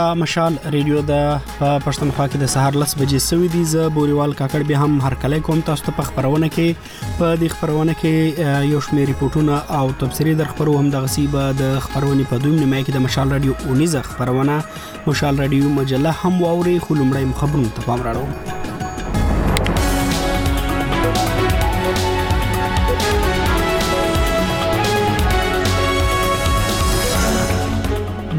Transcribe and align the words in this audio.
دا 0.00 0.14
مشال 0.22 0.54
ریډیو 0.74 0.98
د 1.06 1.24
پښتونخوا 1.60 2.26
کې 2.32 2.42
د 2.42 2.50
سهار 2.52 2.76
لس 2.82 2.92
بجې 3.00 3.22
سوي 3.26 3.48
دي 3.54 3.62
ز 3.72 3.86
بوريوال 3.96 4.34
کاکړ 4.40 4.66
به 4.70 4.84
هم 4.84 4.96
هر 5.08 5.16
کله 5.24 5.40
کوم 5.48 5.62
تاسو 5.70 5.86
ته 5.88 6.04
خبرونه 6.10 6.48
کې 6.56 7.16
په 7.18 7.32
دې 7.42 7.50
خبرونه 7.56 7.96
کې 8.02 8.62
یو 8.74 8.84
شمېر 8.90 9.10
ریپورتونه 9.12 9.58
او 9.80 9.82
تبصری 10.04 10.36
در 10.42 10.52
خبرو 10.54 10.76
هم 10.82 10.90
د 10.96 11.00
غصیبه 11.08 11.50
د 11.64 11.74
خبرونه 11.88 12.30
په 12.32 12.44
دویم 12.46 12.56
نیمه 12.62 12.82
کې 12.86 12.98
د 12.98 13.04
مشال 13.08 13.36
ریډیو 13.38 13.76
19 13.82 14.08
خبرونه 14.12 14.62
مشال 15.10 15.44
ریډیو 15.44 15.76
مجله 15.82 16.16
هم 16.22 16.42
واوري 16.46 16.78
خلومړی 16.88 17.30
مخبرونه 17.34 17.76
ته 17.80 17.90
پام 17.90 18.08
راړو 18.10 18.59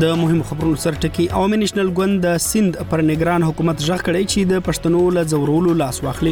د 0.01 0.05
مهمو 0.19 0.43
خبرونو 0.49 0.77
سر 0.83 0.95
ټکی 1.01 1.23
عوامي 1.37 1.57
نېشنل 1.63 1.89
ګوند 1.97 2.15
د 2.25 2.27
سند 2.43 2.77
پر 2.91 3.01
نگران 3.09 3.43
حکومت 3.47 3.81
ځخ 3.87 4.03
کړی 4.07 4.23
چې 4.29 4.39
د 4.51 4.61
پښتنو 4.67 5.01
له 5.17 5.23
زورولو 5.33 5.73
لاس 5.81 5.99
واخلي 6.05 6.31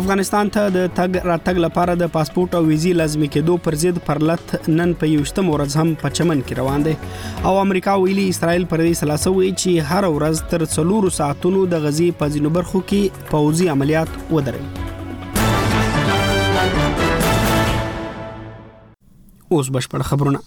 افغانستان 0.00 0.50
ته 0.56 0.64
د 0.74 0.82
تګ 0.98 1.28
راتګ 1.30 1.62
لپاره 1.64 1.94
د 2.02 2.10
پاسپورت 2.16 2.56
او 2.58 2.60
ویزي 2.66 2.92
لازمي 2.98 3.28
کېدو 3.36 3.54
پر 3.68 3.76
ضد 3.84 4.00
پرلط 4.08 4.52
نن 4.80 4.92
په 5.04 5.10
یوشتم 5.12 5.48
ورځ 5.52 5.84
هم 5.84 5.92
په 6.02 6.10
چمن 6.18 6.42
کې 6.42 6.58
روان 6.58 6.84
دي 6.88 6.92
او 7.50 7.52
امریکا 7.62 7.94
ویلي 8.04 8.26
اسرائیل 8.34 8.68
پر 8.74 8.82
دې 8.84 9.00
سلاسه 9.02 9.32
وی 9.38 9.48
چې 9.56 9.88
هر 9.94 10.08
ورځ 10.16 10.52
تر 10.52 10.62
څلورو 10.74 11.14
ساعتونو 11.20 11.64
د 11.76 11.82
غزي 11.86 12.10
په 12.22 12.30
ځینو 12.36 12.50
برخو 12.58 12.84
کې 12.90 13.32
پوځي 13.32 13.66
عملیات 13.78 14.12
ودرې 14.36 14.62
اوس 19.56 19.66
بشپړ 19.74 20.00
خبرونه 20.12 20.38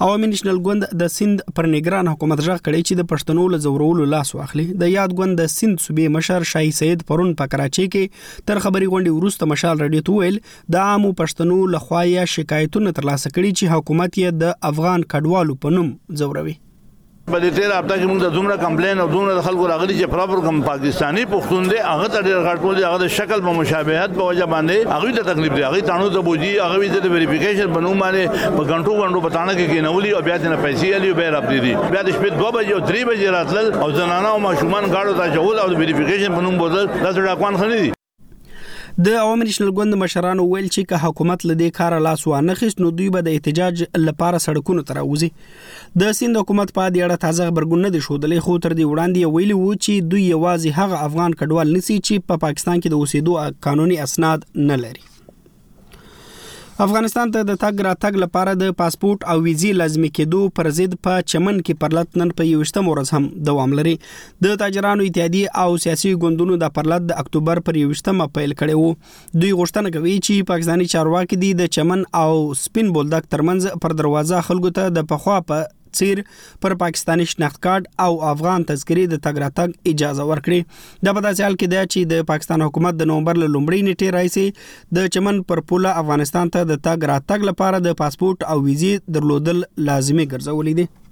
عوامي 0.00 0.26
نېشنل 0.30 0.58
ګوند 0.66 0.84
د 1.02 1.08
سند 1.16 1.40
پر 1.56 1.66
نگران 1.74 2.08
حکومت 2.12 2.40
ژغ 2.46 2.58
کړی 2.66 2.80
چې 2.88 2.96
د 3.00 3.06
پښتنو 3.12 3.44
له 3.52 3.60
زورولو 3.66 4.08
لاس 4.14 4.32
واخلي 4.38 4.64
د 4.82 4.90
یاد 4.94 5.14
ګوند 5.20 5.40
د 5.40 5.48
سند 5.52 5.80
صوبې 5.84 6.12
مشر 6.16 6.46
شاهي 6.50 6.74
سید 6.80 7.04
پرون 7.12 7.30
په 7.38 7.50
کراچي 7.54 7.86
کې 7.94 8.26
تر 8.50 8.60
خبري 8.66 8.90
غونډې 8.96 9.16
وروسته 9.20 9.48
مشال 9.52 9.84
رډي 9.86 10.04
تویل 10.10 10.38
د 10.78 10.84
عامو 10.90 11.14
پښتنو 11.22 11.58
لخوا 11.76 12.02
یې 12.04 12.34
شکایتونه 12.34 12.94
ترلاسه 13.00 13.32
کړي 13.36 13.50
چې 13.56 13.72
حکومت 13.76 14.20
یې 14.22 14.44
د 14.44 14.54
افغان 14.74 15.08
کډوالو 15.16 15.58
په 15.66 15.76
نوم 15.78 15.92
زوروي 16.24 16.56
په 17.30 17.38
دې 17.42 17.50
تیر 17.58 17.70
هفته 17.74 17.94
کې 17.98 18.06
موږ 18.10 18.18
د 18.22 18.28
دومره 18.36 18.56
کمپلین 18.64 19.00
او 19.04 19.06
دومره 19.12 19.40
خلکو 19.46 19.64
راغلي 19.70 19.94
چې 20.00 20.06
پراپر 20.10 20.40
کوم 20.44 20.60
پاکستانی 20.66 21.24
پښتون 21.32 21.62
دی 21.70 21.78
هغه 21.92 22.08
ته 22.08 22.22
ډېر 22.26 22.38
غټول 22.48 22.74
دی 22.78 22.84
هغه 22.84 22.98
د 23.02 23.06
شکل 23.16 23.40
په 23.46 23.52
مشابهت 23.60 24.14
په 24.18 24.26
وجه 24.28 24.46
باندې 24.52 24.92
هغه 24.94 25.10
ته 25.16 25.22
تکلیف 25.30 25.52
دی 25.56 25.62
هغه 25.68 25.80
تانو 25.88 26.10
ته 26.18 26.22
بوجي 26.28 26.52
هغه 26.66 27.00
د 27.06 27.16
ویریفیکیشن 27.16 27.72
بنو 27.78 27.94
باندې 28.04 28.54
په 28.58 28.62
غنټو 28.70 29.00
غنټو 29.00 29.24
پټانه 29.26 29.52
کې 29.58 29.66
کې 29.72 29.80
نولي 29.88 30.10
او 30.14 30.22
بیا 30.30 30.36
د 30.46 30.56
پیسې 30.66 30.94
علي 31.00 31.12
بیا 31.20 31.30
راپدې 31.38 31.60
دي 31.66 31.74
بیا 31.96 32.02
د 32.06 32.16
شپې 32.16 32.40
2 32.44 32.54
بجې 32.58 32.72
او 32.76 32.94
3 32.94 33.10
بجې 33.10 33.26
راتلل 33.38 33.72
او 33.82 33.90
زنانه 33.98 34.28
او 34.32 34.38
ماشومان 34.46 34.88
غاړو 34.94 35.20
ته 35.20 35.36
چول 35.36 35.58
او 35.64 35.68
ویریفیکیشن 35.84 36.34
بنو 36.40 36.50
بوتل 36.64 36.86
دا 36.86 37.12
څه 37.12 37.18
ډاکوان 37.28 37.62
خني 37.64 37.82
دي 37.84 37.95
د 39.04 39.08
عوامي 39.22 39.44
نشل 39.46 39.70
ګوند 39.78 39.94
مشرانو 40.02 40.44
ویل 40.50 40.66
چې 40.74 40.86
که 40.90 40.98
حکومت 41.00 41.42
له 41.48 41.54
دې 41.56 41.74
کار 41.78 41.96
لاس 42.04 42.20
وانه 42.28 42.52
خست 42.60 42.78
نو 42.84 42.92
دوی 43.00 43.08
به 43.16 43.24
د 43.26 43.34
احتجاج 43.38 43.82
لپاره 44.04 44.38
سړکونو 44.44 44.84
ته 44.90 44.94
راوځي 44.98 45.98
د 46.02 46.16
سند 46.20 46.40
حکومت 46.40 46.72
په 46.78 46.86
دې 46.94 47.02
اړه 47.08 47.22
تازه 47.24 47.48
خبرګون 47.50 47.84
نه 47.86 47.90
دی 47.96 48.00
شوډلې 48.06 48.46
خو 48.46 48.54
تر 48.68 48.76
دې 48.78 48.88
وړاندې 48.92 49.34
ویلي 49.34 49.56
وو 49.58 49.76
چې 49.84 50.08
دوی 50.14 50.22
یوازې 50.28 50.78
هغه 50.80 51.02
افغان 51.10 51.34
کډوال 51.42 51.76
نسی 51.76 51.98
چې 52.06 52.24
په 52.28 52.32
پا 52.32 52.40
پاکستان 52.46 52.80
کې 52.80 52.94
د 52.94 52.98
اوسېدو 53.00 53.60
قانوني 53.68 54.00
اسناد 54.06 54.48
نه 54.72 54.80
لري 54.84 55.04
افغانستان 56.84 57.30
ته 57.34 57.42
د 57.48 57.56
تګ 57.60 57.78
راتګ 57.84 58.16
لپاره 58.22 58.52
د 58.62 58.72
پاسپورت 58.78 59.22
او 59.34 59.34
ویزې 59.44 59.70
لازمي 59.80 60.08
کېدو 60.16 60.40
پر 60.58 60.68
ضد 60.78 60.96
په 61.06 61.22
چمن 61.32 61.60
کې 61.60 61.76
پرلط 61.84 62.18
نن 62.22 62.32
په 62.40 62.48
یوشته 62.48 62.82
مورز 62.88 63.12
هم 63.16 63.20
دوام 63.50 63.72
لري 63.78 63.94
د 64.46 64.56
تاجرانو 64.62 65.06
اتحادیه 65.06 65.54
او 65.62 65.78
سیاسي 65.84 66.12
ګوندونو 66.26 66.58
د 66.64 66.74
پرلط 66.80 67.06
د 67.12 67.18
اکتوبر 67.24 67.60
پر 67.68 67.78
یوشته 67.82 68.14
م 68.18 68.28
پیل 68.34 68.54
کړي 68.60 68.82
وو 68.82 69.40
دوی 69.44 69.52
غوښتنه 69.60 69.94
کوي 69.96 70.12
چې 70.26 70.48
پاکستانی 70.52 70.90
چارواکي 70.94 71.40
د 71.62 71.72
چمن 71.78 72.04
او 72.24 72.28
سپین 72.66 72.92
بولدک 72.98 73.32
ترمنځ 73.36 73.82
پر 73.86 73.96
دروازه 74.02 74.42
خلکو 74.50 74.74
ته 74.80 74.94
د 74.98 75.10
پخوا 75.14 75.40
په 75.52 75.66
څیر 75.98 76.18
پر 76.62 76.74
پاکستاني 76.82 77.24
شناخت 77.32 77.60
کارت 77.68 77.84
او 78.06 78.10
افغان 78.32 78.64
تذکری 78.72 79.06
د 79.12 79.20
تګ 79.28 79.42
راتګ 79.44 79.76
اجازه 79.94 80.28
ورکړي 80.30 80.60
د 81.08 81.16
په 81.16 81.24
داسې 81.28 81.46
حال 81.48 81.58
کې 81.60 81.72
دی 81.74 81.80
چې 81.92 82.10
د 82.12 82.28
پاکستان 82.32 82.66
حکومت 82.68 83.00
د 83.00 83.10
نومبر 83.14 83.42
لومړۍ 83.46 83.86
نیټه 83.88 84.18
راځي 84.18 85.00
د 85.00 85.10
چمن 85.16 85.42
پر 85.50 85.64
پوله 85.72 85.96
افغانستان 86.04 86.54
ته 86.58 86.68
د 86.74 86.82
تګ 86.88 87.10
راتګ 87.14 87.48
لپاره 87.52 87.82
د 87.88 87.98
پاسپورت 88.04 88.46
او 88.54 88.58
ویزه 88.68 89.18
درلودل 89.18 89.62
لازمی 89.90 90.30
ګرځولې 90.32 90.80
دي 90.82 91.04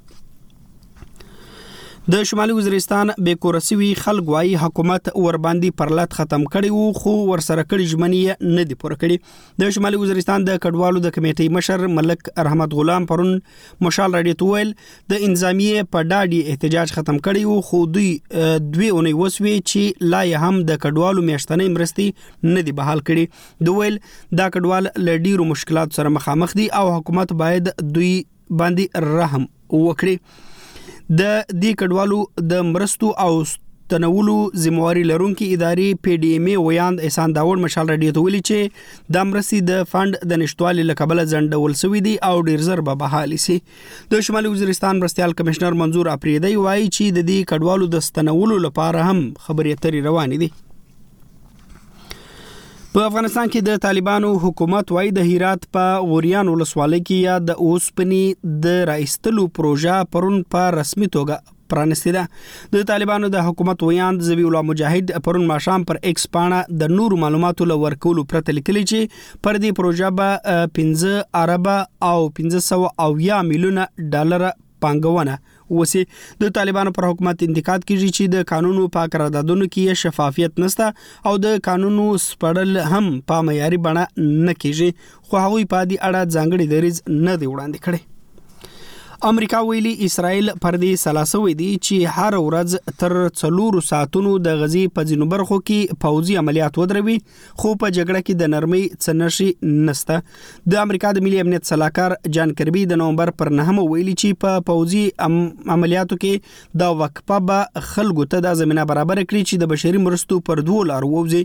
د 2.13 2.23
شمالي 2.29 2.55
وزیرستان 2.57 3.11
به 3.27 3.35
کورسوي 3.43 3.87
خلک 3.99 4.27
وايي 4.33 4.57
حکومت 4.63 5.09
ور 5.19 5.37
باندې 5.47 5.77
پرلط 5.79 6.17
ختم 6.19 6.43
کړي 6.57 6.81
وو 6.81 7.05
خو 7.05 7.13
ورسره 7.29 7.63
کړي 7.71 7.87
ژمنې 7.93 8.51
نه 8.59 8.65
دي 8.73 8.77
پوره 8.83 8.97
کړي 9.05 9.63
د 9.63 9.71
شمالي 9.77 10.01
وزیرستان 10.03 10.45
د 10.51 10.59
کډوالو 10.67 11.03
د 11.07 11.15
کمیټې 11.19 11.57
مشر 11.57 11.87
ملک 12.01 12.29
رحمت 12.51 12.77
غلام 12.81 13.07
پرون 13.15 13.33
مشال 13.89 14.19
راډیو 14.19 14.41
تویل 14.45 14.75
د 15.15 15.25
انزامیه 15.31 15.87
په 15.99 16.05
ډاډي 16.13 16.43
احتجاج 16.53 16.95
ختم 17.01 17.23
کړي 17.31 17.51
وو 17.53 17.65
خو 17.73 17.81
دوی 17.97 18.11
دوی 18.31 18.93
اونې 18.99 19.19
وسوي 19.25 19.57
چې 19.61 20.09
لا 20.17 20.23
هم 20.45 20.55
د 20.73 20.85
کډوالو 20.87 21.27
میاشتنې 21.33 21.75
مرستي 21.79 22.09
نه 22.55 22.67
دي 22.71 22.79
بحال 22.83 23.05
کړي 23.13 23.69
دویل 23.71 23.99
دا 24.43 24.53
کډوال 24.55 24.95
لډیرو 25.11 25.51
مشکلات 25.57 26.01
سره 26.03 26.17
مخامخ 26.23 26.57
دي 26.65 26.71
او 26.83 26.87
حکومت 26.99 27.37
باید 27.45 27.75
دوی 27.81 28.15
باندې 28.65 29.15
رحم 29.15 29.51
وکړي 29.85 30.53
د 31.13 31.23
دې 31.63 31.73
کډوالو 31.81 32.19
د 32.51 32.61
مرستو 32.75 33.09
او 33.25 33.31
تنولو 33.93 34.37
ذمہواري 34.67 35.03
لرونکي 35.09 35.49
ادارې 35.57 35.99
پی 36.07 36.17
ډی 36.23 36.31
ایم 36.37 36.47
ای 36.53 36.55
ویاند 36.69 37.03
احسان 37.09 37.35
داوود 37.41 37.61
مشال 37.67 37.93
رډي 37.95 38.13
ته 38.19 38.23
ویلي 38.29 38.41
چې 38.51 39.13
د 39.19 39.29
مرستي 39.33 39.61
د 39.71 39.85
فند 39.93 40.19
د 40.33 40.41
نشټوالي 40.45 40.87
لکبل 40.93 41.21
ځندول 41.35 41.77
سوي 41.83 42.03
دي 42.09 42.15
او 42.31 42.35
ډیر 42.49 42.65
زر 42.71 42.85
به 42.89 43.01
بحالي 43.05 43.41
سي 43.47 43.59
د 44.17 44.25
شمالي 44.31 44.55
وزیرستان 44.57 45.05
مرستيال 45.07 45.37
کمشنر 45.45 45.79
منظور 45.85 46.13
اپریدي 46.17 46.55
وایي 46.63 46.89
چې 46.89 47.21
د 47.21 47.31
دې 47.33 47.55
کډوالو 47.55 47.93
د 47.97 48.07
ستنولو 48.11 48.61
لپاره 48.69 49.09
هم 49.11 49.23
خبرې 49.25 49.73
اترې 49.73 50.01
روانې 50.09 50.47
دي 50.47 50.55
په 52.95 53.05
افغانستان 53.11 53.49
کې 53.53 53.61
د 53.67 53.79
طالبانو 53.85 54.29
حکومت 54.43 54.91
وای 54.97 55.09
د 55.15 55.21
هرات 55.29 55.65
په 55.77 55.95
وریان 56.11 56.51
ولسوالۍ 56.51 56.99
کې 57.07 57.31
یا 57.31 57.39
د 57.47 57.63
اوسپنی 57.69 58.59
د 58.67 58.77
رئیستلو 58.91 59.47
پروژه 59.57 59.97
پرون 60.13 60.37
په 60.55 60.69
رسمي 60.77 61.09
توګه 61.17 61.57
پرانستیده 61.75 62.23
د 62.77 62.85
طالبانو 62.91 63.31
د 63.37 63.43
حکومت 63.49 63.83
ویاند 63.89 64.25
زوی 64.29 64.45
الله 64.51 64.63
مجاهد 64.69 65.25
پرون 65.29 65.49
ماشام 65.53 65.89
پر 65.91 66.01
ایکس 66.13 66.31
پاڼه 66.37 66.61
د 66.85 66.95
نور 67.01 67.19
معلوماتو 67.25 67.69
لورکول 67.73 68.23
پرته 68.35 68.57
لیکلي 68.61 68.85
چې 68.93 69.25
پر 69.49 69.59
دې 69.65 69.81
پروژه 69.81 70.13
به 70.21 70.61
15 70.81 71.27
عربه 71.43 71.77
او 72.13 72.31
1500 72.31 73.05
او 73.07 73.11
یا 73.29 73.41
میلیونه 73.51 73.91
ډالر 74.15 74.47
پانګونه 74.87 75.37
وسی 75.71 76.03
د 76.41 76.49
طالبانو 76.57 76.93
پر 76.97 77.07
حکومت 77.11 77.43
انتقاد 77.47 77.79
کیږي 77.89 78.09
چې 78.17 78.25
د 78.35 78.47
قانونو 78.53 78.87
په 78.97 79.11
قراردادونو 79.17 79.65
کې 79.75 79.99
شفافیت 80.05 80.61
نشته 80.65 80.89
او 81.31 81.35
د 81.49 81.61
قانونو 81.69 82.07
سپړل 82.29 82.79
هم 82.95 83.11
په 83.33 83.39
معیاري 83.51 83.81
بڼه 83.87 84.05
نه 84.25 84.59
کیږي 84.63 84.89
خو 85.29 85.45
هغوی 85.45 85.65
په 85.73 85.83
دې 85.91 85.97
اړه 86.09 86.33
ځانګړي 86.35 86.67
دریز 86.73 87.01
نه 87.27 87.35
دی 87.41 87.47
وړاندې 87.53 87.79
کړی 87.87 88.01
امریکا 89.27 89.59
ویلي 89.67 89.95
اسرائیل 90.05 90.49
پر 90.63 90.77
دې 90.77 90.97
سلاسوي 91.03 91.53
دي 91.61 91.69
چې 91.87 92.17
هر 92.17 92.39
ورځ 92.45 92.95
تر 93.03 93.15
څلورو 93.41 93.83
ساعتونو 93.89 94.33
د 94.47 94.57
غزي 94.63 94.83
په 94.99 95.07
ځینو 95.11 95.29
برخو 95.33 95.59
کې 95.61 95.99
پوځي 96.05 96.37
عملیات 96.43 96.79
ودروي 96.81 97.17
خو 97.17 97.75
په 97.83 97.91
جګړه 97.95 98.25
کې 98.27 98.41
د 98.41 98.51
نرمۍ 98.55 98.85
څنشي 99.07 99.47
نسته 99.89 100.73
د 100.75 100.83
امریکا 100.87 101.13
د 101.19 101.27
ملي 101.27 101.41
امنیت 101.45 101.71
صلاحکار 101.73 102.17
جان 102.39 102.55
کربي 102.63 102.85
د 102.93 103.01
نومبر 103.05 103.33
پر 103.43 103.53
9 103.61 103.77
ویلي 103.81 104.17
چې 104.23 104.41
په 104.45 104.67
پوځي 104.73 105.05
عملیاتو 105.77 106.21
کې 106.25 106.83
د 106.85 106.97
وقفه 107.03 107.41
به 107.51 107.87
خلکو 107.93 108.29
ته 108.35 108.45
د 108.49 108.59
زمينه 108.63 108.87
برابر 108.95 109.23
کړی 109.23 109.51
چې 109.51 109.63
د 109.65 109.73
بشري 109.75 110.03
مرستو 110.09 110.41
پر 110.51 110.65
دوه 110.71 110.89
لار 110.93 111.09
ووزي 111.13 111.45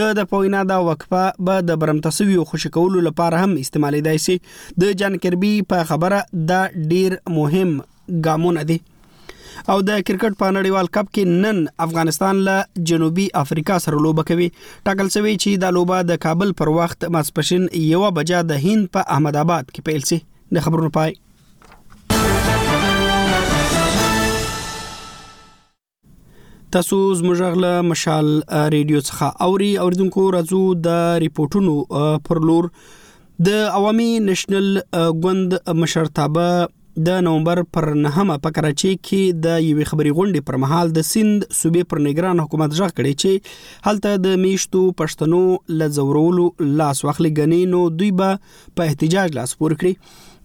د 0.00 0.12
د 0.20 0.30
پوینا 0.34 0.64
د 0.72 0.84
وقفه 0.90 1.22
به 1.50 1.66
د 1.70 1.80
برمتسوي 1.86 2.38
خوشکولو 2.52 3.06
لپاره 3.08 3.46
هم 3.46 3.56
استعمالېدای 3.64 4.26
شي 4.28 4.84
د 4.84 5.00
جان 5.04 5.20
کربي 5.26 5.54
په 5.74 5.90
خبره 5.94 6.22
دا 6.52 6.60
ډیر 6.94 7.03
ډیر 7.04 7.20
مهم 7.38 7.70
ګامونه 8.26 8.62
دي 8.72 8.76
او 9.72 9.76
د 9.88 10.04
کرکټ 10.06 10.34
په 10.38 10.54
نړیوال 10.54 10.88
کپ 10.96 11.10
کې 11.16 11.42
نن 11.44 11.60
افغانستان 11.86 12.40
له 12.48 12.86
جنوبي 12.90 13.26
افریقا 13.42 13.76
سره 13.86 14.02
لوبه 14.06 14.24
کوي 14.30 14.48
ټاکل 14.88 15.10
شوی 15.16 15.34
چې 15.42 15.62
دا 15.64 15.70
لوبه 15.78 16.00
د 16.12 16.22
کابل 16.24 16.52
پر 16.62 16.70
وخت 16.78 17.06
ماسپشین 17.16 17.68
یو 17.82 18.02
بجا 18.18 18.40
د 18.52 18.64
هند 18.64 18.90
په 18.96 19.06
احمد 19.16 19.38
آباد 19.44 19.70
کې 19.70 19.88
پیل 19.90 20.10
شي 20.10 20.20
د 20.58 20.66
خبرونو 20.66 20.94
پای 20.98 21.14
تاسو 26.76 26.96
زموږ 27.18 27.50
غله 27.56 27.72
مشال 27.88 28.28
ریډیو 28.36 29.00
څخه 29.08 29.48
اوري 29.48 29.72
اوریدونکو 29.82 30.22
راځو 30.36 30.62
د 30.88 31.18
ریپورتونو 31.24 31.74
پر 32.28 32.42
لور 32.50 32.70
د 33.50 33.60
عوامي 33.66 34.08
نېشنل 34.30 34.72
ګوند 35.26 35.54
مشرتابه 35.82 36.48
د 36.96 37.22
نومبر 37.26 37.58
پر 37.74 37.84
9مه 37.92 38.34
په 38.42 38.50
کراچي 38.56 38.90
کې 39.06 39.22
د 39.44 39.56
یوې 39.68 39.86
خبري 39.92 40.10
غونډې 40.18 40.40
پر 40.50 40.56
مهال 40.64 40.92
د 40.98 41.06
سند 41.08 41.46
صوبې 41.60 41.82
پر 41.92 42.00
نگران 42.08 42.40
حکومت 42.44 42.76
ځغ 42.80 42.88
کړي 43.00 43.12
چې 43.22 43.86
هلته 43.86 44.12
د 44.26 44.36
میشتو 44.44 44.82
پښتنو 45.00 45.40
لزورولو 45.80 46.44
لاس 46.82 47.04
واخلي 47.04 47.32
غنینو 47.40 47.82
دوی 48.02 48.10
به 48.22 48.38
په 48.76 48.82
احتجاج 48.90 49.34
لاس 49.38 49.56
پور 49.58 49.74
کړي 49.82 49.92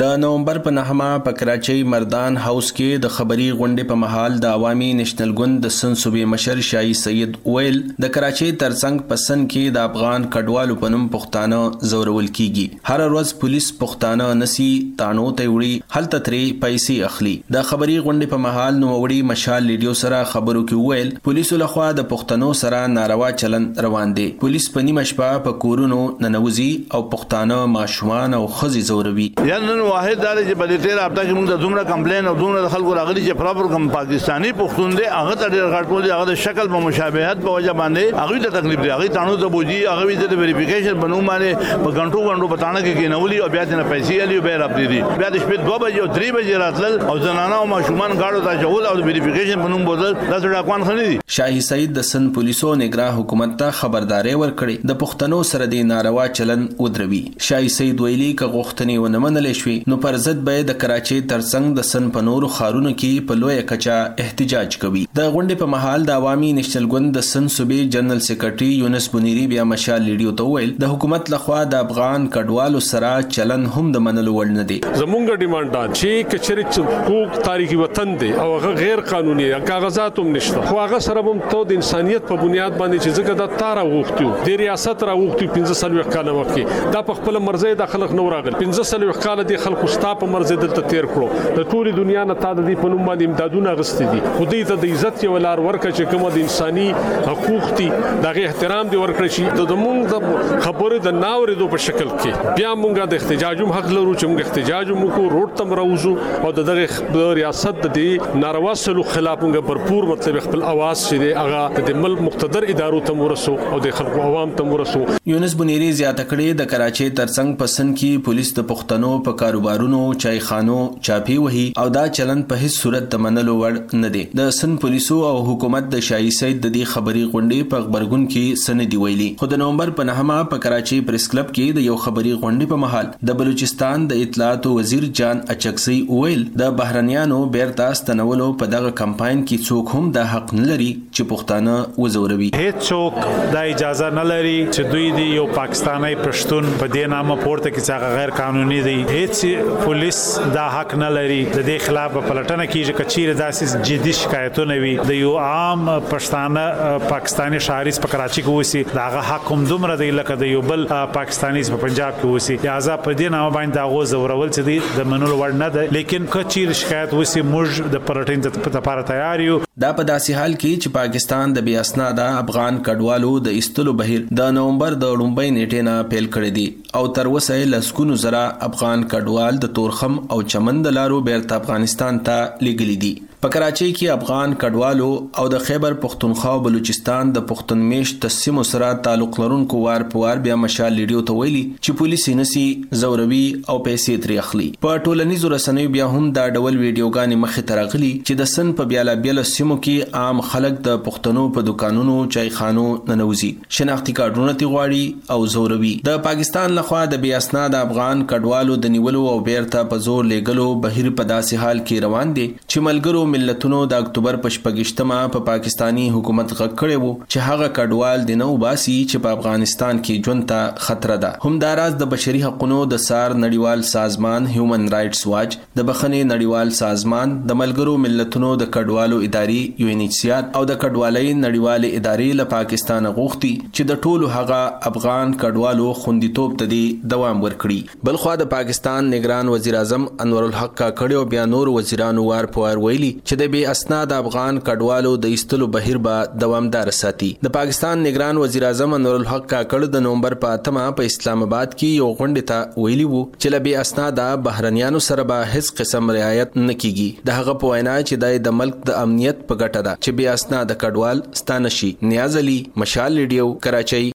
د 0.01 0.11
نومبر 0.23 0.59
په 0.65 0.71
نهمه 0.75 1.23
په 1.27 1.35
کراچۍ 1.39 1.83
مردان 1.93 2.37
هاوس 2.43 2.67
کې 2.75 3.01
د 3.05 3.11
خبري 3.15 3.47
غونډې 3.53 3.87
په 3.93 3.97
محل 4.03 4.37
د 4.43 4.53
عوامي 4.59 4.91
نېشنل 4.99 5.31
ګوند 5.41 5.57
د 5.65 5.73
سن 5.77 5.97
صوبې 6.03 6.29
مشر 6.35 6.61
شاهي 6.69 6.93
سید 6.99 7.33
اویل 7.53 7.79
د 8.05 8.13
کراچۍ 8.17 8.53
ترڅنګ 8.61 9.09
په 9.09 9.19
سن 9.23 9.43
کې 9.47 9.75
د 9.77 9.89
افغان 9.91 10.27
کډوالو 10.37 10.77
په 10.83 10.91
نوم 10.97 11.07
پښتانه 11.15 11.89
زورول 11.95 12.29
کیږي 12.29 12.83
هر 12.91 13.05
ورځ 13.15 13.35
پولیس 13.47 13.71
پښتانه 13.81 14.29
نسی 14.45 14.69
تانو 15.01 15.25
ته 15.41 15.49
وړي 15.57 15.97
هلته 15.97 16.23
ترې 16.31 16.63
پیسې 16.67 17.11
اخلي 17.11 17.35
د 17.59 17.69
خبري 17.73 17.99
غونډې 17.99 18.33
په 18.37 18.43
محل 18.47 18.81
نو 18.85 18.93
وړي 18.95 19.19
مشال 19.33 19.69
لیډیو 19.71 19.97
سره 20.05 20.23
خبرو 20.35 20.65
کې 20.67 20.93
ویل 20.93 21.13
پولیسو 21.27 21.61
لخوا 21.65 21.89
د 22.03 22.09
پښتنو 22.15 22.53
سره 22.63 22.85
ناروا 22.95 23.33
چلن 23.45 23.69
روان 23.89 24.15
دي 24.23 24.29
پولیس 24.47 24.71
په 24.79 24.89
نیمه 24.91 25.07
شپه 25.15 25.43
په 25.51 25.61
کورونو 25.69 26.01
ننوزي 26.29 26.71
او 26.73 27.05
پښتانه 27.19 27.61
ماشومان 27.77 28.41
او 28.43 28.43
خزي 28.61 28.87
زوروي 28.95 29.29
قانون 29.73 29.87
واحد 29.89 30.21
دا 30.23 30.31
چې 30.37 30.57
په 30.61 30.67
دې 30.71 30.81
تیر 30.85 30.99
هفته 31.01 31.23
کې 31.27 31.37
موږ 31.37 31.47
د 31.51 31.61
دومره 31.65 31.83
کمپلین 31.91 32.27
او 32.31 32.33
دومره 32.41 32.69
خلکو 32.73 32.95
راغلي 32.99 33.21
چې 33.27 33.37
پراپر 33.43 33.69
کوم 33.77 33.85
پاکستانی 33.95 34.49
پښتون 34.61 34.97
دی 34.99 35.05
هغه 35.05 35.37
ته 35.43 35.47
ډېر 35.53 35.71
غټول 35.77 36.03
دی 36.07 36.11
هغه 36.15 36.27
د 36.31 36.35
شکل 36.43 36.67
په 36.75 36.81
مشابهت 36.87 37.41
په 37.45 37.55
وجه 37.59 37.75
باندې 37.79 38.19
هغه 38.19 38.43
ته 38.43 38.53
تکلیف 38.57 38.83
دی 38.87 38.91
هغه 38.95 39.15
تانو 39.17 39.37
ته 39.45 39.49
بوجي 39.55 39.77
هغه 39.91 40.27
د 40.33 40.41
ویریفیکیشن 40.43 41.01
بنو 41.05 41.21
باندې 41.29 41.79
په 41.85 41.93
غنټو 42.01 42.27
غنټو 42.27 42.51
پټانه 42.51 42.83
کې 42.89 42.99
کې 42.99 43.13
نولي 43.15 43.39
او 43.45 43.49
بیا 43.57 43.63
د 43.73 43.89
پیسې 43.95 44.27
علي 44.27 44.41
بیا 44.49 44.59
راپدې 44.65 44.93
دي 44.93 45.23
بیا 45.23 45.31
د 45.37 45.43
شپې 45.47 45.65
2 45.71 45.81
بجې 45.85 46.05
او 46.05 46.21
3 46.21 46.37
بجې 46.37 46.61
راتلل 46.65 47.01
او 47.15 47.17
زنانه 47.27 47.59
او 47.63 47.67
ماشومان 47.75 48.15
غاړو 48.21 48.47
ته 48.49 48.63
جوړ 48.65 48.91
او 48.91 49.01
د 49.01 49.09
ویریفیکیشن 49.13 49.65
په 49.67 49.75
نوم 49.77 49.89
بوتل 49.91 50.13
دا 50.19 50.43
څه 50.43 50.55
ډاکوان 50.57 50.87
خني 50.91 51.09
دي 51.13 51.19
شاهي 51.39 51.65
سعید 51.71 51.97
د 52.03 52.09
سن 52.13 52.29
پولیسو 52.39 52.75
نگران 52.85 53.15
حکومت 53.23 53.57
ته 53.65 53.79
خبرداري 53.81 54.37
ورکړي 54.43 54.93
د 54.93 55.01
پښتنو 55.07 55.43
سره 55.55 55.73
د 55.77 55.89
ناروا 55.95 56.29
چلن 56.43 56.69
ودروي 56.85 57.23
شاهي 57.51 57.75
سعید 57.81 58.07
ویلي 58.09 58.31
ک 58.45 58.57
غوښتنې 58.57 59.05
ونمنلې 59.07 59.61
شوې 59.63 59.91
نو 59.93 59.97
پر 60.05 60.17
ضد 60.27 60.41
به 60.47 60.63
د 60.69 60.77
کراچۍ 60.85 61.23
ترڅنګ 61.33 61.71
د 61.81 61.87
سن 61.91 62.07
په 62.17 62.27
نورو 62.29 62.49
خارونو 62.57 62.91
کې 63.01 63.27
په 63.31 63.41
لوی 63.43 63.57
کچا 63.73 63.99
احتجاج 64.25 64.77
کوي 64.85 65.03
د 65.19 65.35
غونډې 65.35 65.61
په 65.63 65.71
محل 65.75 66.07
د 66.11 66.17
عوامي 66.23 66.51
نشتل 66.59 66.89
ګوند 66.95 67.13
د 67.19 67.25
سن 67.29 67.47
صوبې 67.57 67.95
جنرال 67.97 68.23
سیکرټري 68.27 68.71
یونس 68.85 69.09
بنيري 69.17 69.45
بیا 69.53 69.67
مشال 69.73 70.03
لیډیو 70.07 70.35
ته 70.41 70.55
ویل 70.55 70.75
د 70.85 70.93
حکومت 70.95 71.33
لخوا 71.35 71.61
د 71.75 71.85
افغان 71.87 72.27
کډوالو 72.37 72.83
سره 72.89 73.13
چلن 73.37 73.67
هم 73.77 73.85
د 73.99 74.05
منلو 74.09 74.37
وړ 74.39 74.57
نه 74.59 74.67
دی 74.73 74.79
زمونږ 75.03 75.43
ډیماند 75.45 75.75
دا 75.79 75.85
چې 75.93 76.31
کچري 76.35 76.89
حقوق 76.93 77.49
تاریخي 77.49 77.81
وطن 77.83 78.17
دی 78.25 78.33
او 78.45 78.49
هغه 78.57 78.75
غیر 78.83 79.05
قانوني 79.13 79.49
کاغذات 79.71 80.23
هم 80.25 80.35
نشته 80.39 80.67
خو 80.71 80.81
هغه 80.83 81.03
سره 81.09 81.25
هم 81.31 81.37
ته 81.55 81.63
د 81.73 81.81
انسانيت 81.83 82.29
په 82.33 82.43
بنیاد 82.45 82.79
باندې 82.83 83.07
چې 83.07 83.21
زګه 83.21 83.41
د 83.43 83.63
تار 83.65 83.83
وغوښتو 83.85 84.49
د 84.51 84.61
ریاست 84.65 85.07
را 85.11 85.17
وغوښتو 85.19 85.53
15 85.61 85.81
سال 85.83 85.99
وخت 86.01 86.15
کاله 86.19 86.39
وخت 86.41 86.91
دا 86.95 87.01
په 87.13 87.19
خپل 87.21 87.43
مرزه 87.51 87.77
د 87.85 87.91
خلک 87.97 88.13
نو 88.21 88.29
راغل 88.37 88.57
15 88.65 88.87
سال 88.93 89.09
وخت 89.09 89.27
کاله 89.29 89.49
دې 89.53 89.63
خلکو 89.65 89.87
ستا 89.95 90.11
په 90.21 90.29
مرزه 90.35 90.57
دلته 90.63 90.91
تیر 90.93 91.07
کړو 91.15 91.57
د 91.57 91.67
ټولي 91.75 91.93
دنیا 91.99 92.23
نه 92.31 92.37
تا 92.43 92.51
د 92.59 92.67
دې 92.69 92.85
په 92.85 92.93
نوم 92.93 93.03
باندې 93.09 93.31
امدادونه 93.31 93.73
غستې 93.81 94.13
دي 94.13 94.37
خدای 94.39 94.63
ته 94.71 94.83
د 94.85 94.93
عزت 94.97 95.25
یو 95.27 95.39
لار 95.47 95.63
ورکړي 95.67 95.99
چې 95.99 96.13
کوم 96.13 96.37
د 96.37 96.41
انساني 96.45 96.87
حقوق 97.29 97.67
دي 97.81 97.89
دغه 98.27 98.43
احترام 98.49 98.93
دې 98.93 99.03
ورکړي 99.05 99.37
شي 99.37 99.47
د 99.59 99.69
زمونږ 99.73 100.15
د 100.15 100.67
خبرې 100.67 101.05
د 101.09 101.19
ناوریدو 101.25 101.69
په 101.75 101.83
شکل 101.89 102.07
کې 102.07 102.57
بیا 102.61 102.73
مونږه 102.83 103.11
د 103.15 103.21
احتجاجوم 103.23 103.75
حق 103.79 103.89
لرو 103.97 104.15
چې 104.17 104.33
موږ 104.33 104.47
احتجاج 104.47 104.93
وکړو 104.95 105.33
روټ 105.37 105.57
تم 105.63 105.77
راوځو 105.81 106.47
او 106.47 106.55
دغه 106.61 107.35
ریاست 107.41 107.83
د 107.85 107.95
دې 107.99 108.41
ناروا 108.47 108.75
سلوک 108.85 109.13
خلاف 109.19 109.45
موږ 109.45 109.69
برپور 109.73 110.11
مطلب 110.13 110.41
خپل 110.49 110.67
اواز 110.75 111.05
شې 111.05 111.45
هغه 111.45 111.87
د 111.91 112.03
مل 112.07 112.19
مقتدر 112.31 112.69
ادارو 112.77 113.05
ته 113.11 113.21
ورسو 113.25 113.57
او 113.75 113.83
د 113.89 113.97
خلکو 114.01 114.25
عوام 114.29 114.57
ته 114.63 114.73
ورسو 114.75 115.05
یونس 115.35 115.55
بنيري 115.65 115.93
زیاته 116.03 116.27
کړې 116.33 116.61
د 116.63 116.71
کراچۍ 116.75 117.13
ترڅنګ 117.21 117.63
پسند 117.65 117.97
کې 117.99 118.27
پولیس 118.31 118.55
د 118.61 118.67
پښتنو 118.73 119.11
په 119.29 119.35
کاروبارونو 119.43 120.03
چای 120.23 120.39
خانو 120.41 120.91
چاپی 121.07 121.37
وهي 121.37 121.73
او 121.77 121.89
دا 121.95 122.07
چلن 122.17 122.43
په 122.51 122.57
هیڅ 122.65 122.75
صورت 122.83 123.07
د 123.13 123.23
منلو 123.23 123.55
وړ 123.61 123.79
نه 124.03 124.11
دی 124.17 124.21
د 124.41 124.51
سن 124.59 124.75
پولیسو 124.83 125.17
او 125.31 125.33
حکومت 125.49 125.89
د 125.95 126.03
شایي 126.09 126.29
سید 126.37 126.61
د 126.67 126.71
دې 126.77 126.91
خبري 126.91 127.23
غونډې 127.33 127.71
په 127.73 127.81
خبرګون 127.87 128.27
کې 128.35 128.63
سن 128.65 128.83
دی 128.93 129.01
ویلي 129.05 129.27
خو 129.41 129.49
د 129.55 129.61
نومبر 129.63 129.93
په 130.01 130.07
نهمه 130.11 130.37
په 130.53 130.63
کراچي 130.67 130.99
پریس 131.09 131.27
کلب 131.33 131.51
کې 131.57 131.75
د 131.79 131.87
یو 131.87 131.97
خبري 132.05 132.35
غونډې 132.37 132.71
په 132.75 132.79
محل 132.85 133.09
د 133.33 133.39
بلوچستان 133.41 134.05
د 134.13 134.21
اطلاعات 134.29 134.69
وزیر 134.77 135.09
جان 135.23 135.43
اچکسي 135.57 135.99
ویل 136.13 136.47
د 136.63 136.79
بهرنیانو 136.83 137.41
بیرته 137.59 137.89
ستنولو 138.03 138.49
په 138.63 138.73
دغه 138.77 138.95
کمپاین 139.03 139.43
کې 139.51 139.71
څوک 139.71 139.97
هم 139.99 140.13
د 140.19 140.31
حق 140.37 140.55
نه 140.61 140.71
لري 140.71 140.89
چې 141.01 141.33
پښتانه 141.35 142.07
وزوروي 142.07 142.53
هیڅ 142.61 142.89
څوک 142.93 143.51
د 143.59 143.75
اجازه 143.75 144.15
نه 144.23 144.27
لري 144.35 144.55
چې 144.71 144.95
دوی 144.97 145.11
دی 145.21 145.29
یو 145.41 145.51
پاکستانی 145.61 146.15
پښتون 146.25 146.73
په 146.79 146.91
دې 146.95 147.15
نامه 147.17 147.39
پورته 147.45 147.69
کې 147.69 147.93
څنګه 147.93 148.17
غیر 148.21 148.37
قانوني 148.41 148.83
دی 148.91 148.97
هیڅ 149.13 149.31
هیڅ 149.45 149.85
پولیس 149.85 150.17
دا 150.55 150.65
حق 150.81 150.93
نه 151.03 151.09
لري 151.17 151.37
د 151.53 151.59
دې 151.59 151.85
خلاف 151.87 152.15
پلټنه 152.17 152.67
کیږي 152.73 152.97
کچیر 152.99 153.31
داسې 153.39 153.87
جدي 153.91 154.13
شکایتونه 154.19 154.77
وي 154.83 154.91
د 155.11 155.19
یو 155.19 155.31
عام 155.45 155.87
پښتانه 156.11 157.09
پاکستانی 157.13 157.63
شهري 157.67 157.95
په 158.07 158.13
کراچي 158.15 158.45
کې 158.45 158.59
وسی 158.59 158.83
داغه 158.99 159.23
حق 159.31 159.53
هم 159.55 159.65
دومره 159.71 159.99
دی 160.03 160.11
لکه 160.19 160.39
د 160.43 160.53
یو 160.55 160.63
بل 160.73 160.85
پاکستانی 161.17 161.63
په 161.75 161.81
پنجاب 161.87 162.19
کې 162.21 162.39
وسی 162.39 162.59
لہذا 162.67 162.97
په 163.07 163.19
دې 163.19 163.37
نامه 163.37 163.57
باندې 163.57 163.77
دا 163.79 163.87
غو 163.95 164.05
زورول 164.13 164.53
چې 164.55 164.71
دی 164.71 165.01
د 165.01 165.11
منلو 165.15 165.35
وړ 165.35 165.61
نه 165.65 165.73
ده 165.79 165.97
لیکن 165.99 166.31
کچیر 166.37 166.75
شکایت 166.83 167.17
وسی 167.21 167.45
موږ 167.55 167.93
د 167.97 168.07
پلټنې 168.09 168.81
لپاره 168.81 169.09
تیار 169.13 169.47
یو 169.49 169.61
دا 169.83 169.95
په 169.99 170.09
داسې 170.09 170.43
حال 170.43 170.55
کې 170.57 170.83
چې 170.83 170.97
پاکستان 170.99 171.57
د 171.57 171.67
بیا 171.71 171.85
اسناده 171.87 172.27
افغان 172.45 172.83
کډوالو 172.89 173.35
د 173.49 173.57
ایستلو 173.63 173.97
بهیر 174.03 174.27
د 174.43 174.53
نومبر 174.61 174.99
د 175.05 175.17
لومبۍ 175.23 175.55
نیټې 175.55 175.91
نه 175.91 176.11
پیل 176.15 176.29
کړې 176.35 176.61
دي 176.61 177.01
او 177.01 177.09
تر 177.19 177.31
اوسه 177.35 177.73
لسکونو 177.75 178.19
زره 178.27 178.43
افغان 178.71 179.09
کډوالو 179.13 179.22
کډوال 179.23 179.55
د 179.61 179.67
تورخم 179.77 180.15
او 180.33 180.39
چمن 180.51 180.77
د 180.83 180.89
لارو 180.99 181.19
بیرته 181.29 181.53
افغانستان 181.61 182.15
ته 182.27 182.37
لګل 182.65 182.91
دي 183.03 183.15
په 183.43 183.49
کراچۍ 183.55 183.93
کې 183.95 184.11
افغان 184.15 184.53
کډوالو 184.63 185.07
او 185.43 185.45
د 185.53 185.63
خیبر 185.69 185.95
پښتونخوا 186.03 186.51
او 186.57 186.59
بلوچستان 186.65 187.31
د 187.37 187.43
پښتون 187.47 187.81
میش 187.93 188.11
تسیم 188.25 188.59
سره 188.69 188.91
تعلق 189.07 189.39
لرونکو 189.43 189.79
وار 189.85 190.05
په 190.13 190.21
وار 190.25 190.43
بیا 190.45 190.59
مشال 190.65 190.93
لیډیو 190.99 191.23
ته 191.31 191.39
ویلي 191.39 191.63
چې 191.71 191.97
پولیس 192.03 192.27
یې 192.31 192.39
نسی 192.41 193.01
زوروي 193.01 193.41
او 193.43 193.77
پیسې 193.87 194.21
ترې 194.27 194.43
اخلي 194.43 194.67
په 194.87 195.01
ټولنیزو 195.07 195.51
رسنیو 195.55 195.93
بیا 195.97 196.07
هم 196.13 196.21
دا 196.37 196.45
ډول 196.59 196.79
ویډیوګانې 196.83 197.41
مخې 197.47 197.67
ته 197.73 197.81
راغلي 197.81 198.13
چې 198.13 198.41
د 198.43 198.51
سن 198.53 198.71
په 198.83 198.93
بیاله 198.93 199.17
بیاله 199.27 199.49
سیمو 199.55 199.79
کې 199.89 200.23
عام 200.23 200.45
خلک 200.53 200.79
د 200.91 201.03
پښتنو 201.09 201.45
په 201.59 201.67
دکانونو 201.71 202.17
چایخانو 202.39 202.87
ننوزي 203.11 203.51
شناختی 203.81 204.17
کارډونه 204.21 204.57
تی 204.63 204.71
غواړي 204.77 205.37
او 205.39 205.51
زوروي 205.57 205.93
د 206.13 206.23
پاکستان 206.29 206.79
لخوا 206.79 207.03
د 207.17 207.23
بیا 207.27 207.43
اسناد 207.47 207.79
افغان 207.83 208.25
کډوالو 208.29 208.79
د 208.87 208.95
نیولو 208.99 209.27
او 209.35 209.37
بیرته 209.53 209.85
په 209.97 210.07
زور 210.09 210.33
لګلو 210.37 210.71
بهیر 210.89 211.13
په 211.19 211.31
داسې 211.35 211.67
حال 211.67 211.85
کې 211.89 212.09
روان 212.09 212.39
دي 212.41 212.49
چې 212.55 212.89
ملګرو 212.91 213.27
ملتونو 213.35 213.79
د 213.91 214.03
اکتوبر 214.05 214.37
په 214.45 214.53
شپږشتمه 214.57 215.19
په 215.35 215.41
پا 215.47 215.53
پاکستانی 215.53 216.05
حکومت 216.17 216.53
غږ 216.59 216.75
کړی 216.81 216.97
وو 217.03 217.13
چې 217.19 217.49
هغه 217.51 217.69
کډوال 217.79 218.25
د 218.31 218.39
نو 218.43 218.49
باسي 218.65 218.97
چې 219.11 219.25
په 219.27 219.37
افغانستان 219.39 220.01
کې 220.01 220.31
ژوند 220.31 220.45
ته 220.53 220.85
خطر 220.89 221.13
ده 221.25 221.31
هم 221.49 221.59
دا 221.65 221.71
راز 221.81 221.97
د 222.03 222.11
بشري 222.15 222.43
حقوقو 222.45 222.81
د 222.93 223.01
سار 223.07 223.35
نړیوال 223.37 223.85
سازمان 223.91 224.49
هیومن 224.57 224.87
رائټس 224.95 225.25
واچ 225.33 225.57
د 225.81 225.89
بخنې 225.91 226.31
نړیوال 226.33 226.75
سازمان 226.81 227.35
د 227.53 227.61
ملګرو 227.63 227.97
ملتونو 228.07 228.51
د 228.65 228.71
کډوالو 228.77 229.21
ادارې 229.29 229.87
یو 229.87 229.99
او 229.99 230.63
د 230.71 230.79
کډوالۍ 230.85 231.33
نړیوال 231.39 231.89
ادارې 231.91 232.41
له 232.43 232.49
پاکستان 232.55 233.11
غوښتي 233.19 233.53
چې 233.63 233.91
د 233.93 234.03
ټولو 234.07 234.31
هغه 234.37 234.61
افغان 234.93 235.35
کډوالو 235.45 235.91
خوندیتوب 236.03 236.59
ته 236.63 236.73
دی 236.75 236.83
دوام 237.17 237.43
ورکړي 237.47 238.05
بلخو 238.11 238.37
د 238.45 238.53
پاکستان 238.57 239.11
نگران 239.17 239.53
وزیر 239.57 239.79
اعظم 239.83 240.07
انور 240.27 240.49
الحق 240.51 240.77
کاکړی 240.83 241.23
او 241.23 241.31
بیا 241.37 241.49
نور 241.55 241.75
وزیرانو 241.79 242.29
وار 242.31 242.51
په 242.57 242.67
وار 242.67 242.81
ویلي 242.87 243.11
چې 243.29 243.35
د 243.41 243.51
بي 243.55 243.61
اسناد 243.73 244.09
افغان 244.19 244.59
کډوالو 244.69 245.11
د 245.25 245.35
ایستلو 245.35 245.67
بهیر 245.77 245.99
به 246.07 246.23
دوامدار 246.45 246.89
ساتي 247.01 247.31
د 247.47 247.55
پاکستان 247.57 248.03
نگران 248.07 248.37
وزیر 248.45 248.65
اعظم 248.69 248.95
انور 248.99 249.15
الحق 249.21 249.47
کاکړ 249.53 249.89
د 249.95 250.05
نومبر 250.07 250.37
په 250.45 250.57
اتمه 250.59 250.87
په 251.01 251.13
اسلام 251.13 251.45
آباد 251.49 251.77
کې 251.77 252.03
یو 252.03 252.11
غونډه 252.23 252.49
ته 252.53 252.83
ویلي 252.87 253.09
وو 253.13 253.23
چې 253.43 253.55
له 253.57 253.61
بي 253.69 253.77
اسناد 253.85 254.23
بهرنیانو 254.49 255.05
سره 255.11 255.29
به 255.33 255.47
هیڅ 255.55 255.75
قسم 255.83 256.13
رعایت 256.19 256.59
نه 256.67 256.77
کیږي 256.83 257.25
د 257.31 257.39
هغه 257.41 257.57
په 257.63 257.73
وینا 257.75 257.97
چې 258.03 258.45
د 258.51 258.59
ملک 258.63 258.81
د 258.91 259.01
امنیت 259.07 259.47
په 259.51 259.61
ګټه 259.63 259.87
ده 259.89 259.97
چې 260.05 260.19
بي 260.21 260.29
اسناد 260.37 260.77
کډوال 260.85 261.25
ستانه 261.43 261.75
شي 261.79 261.95
نیاز 262.15 262.41
علي 262.45 262.59
مشال 262.85 263.21
ریډیو 263.25 263.49
کراچۍ 263.69 264.09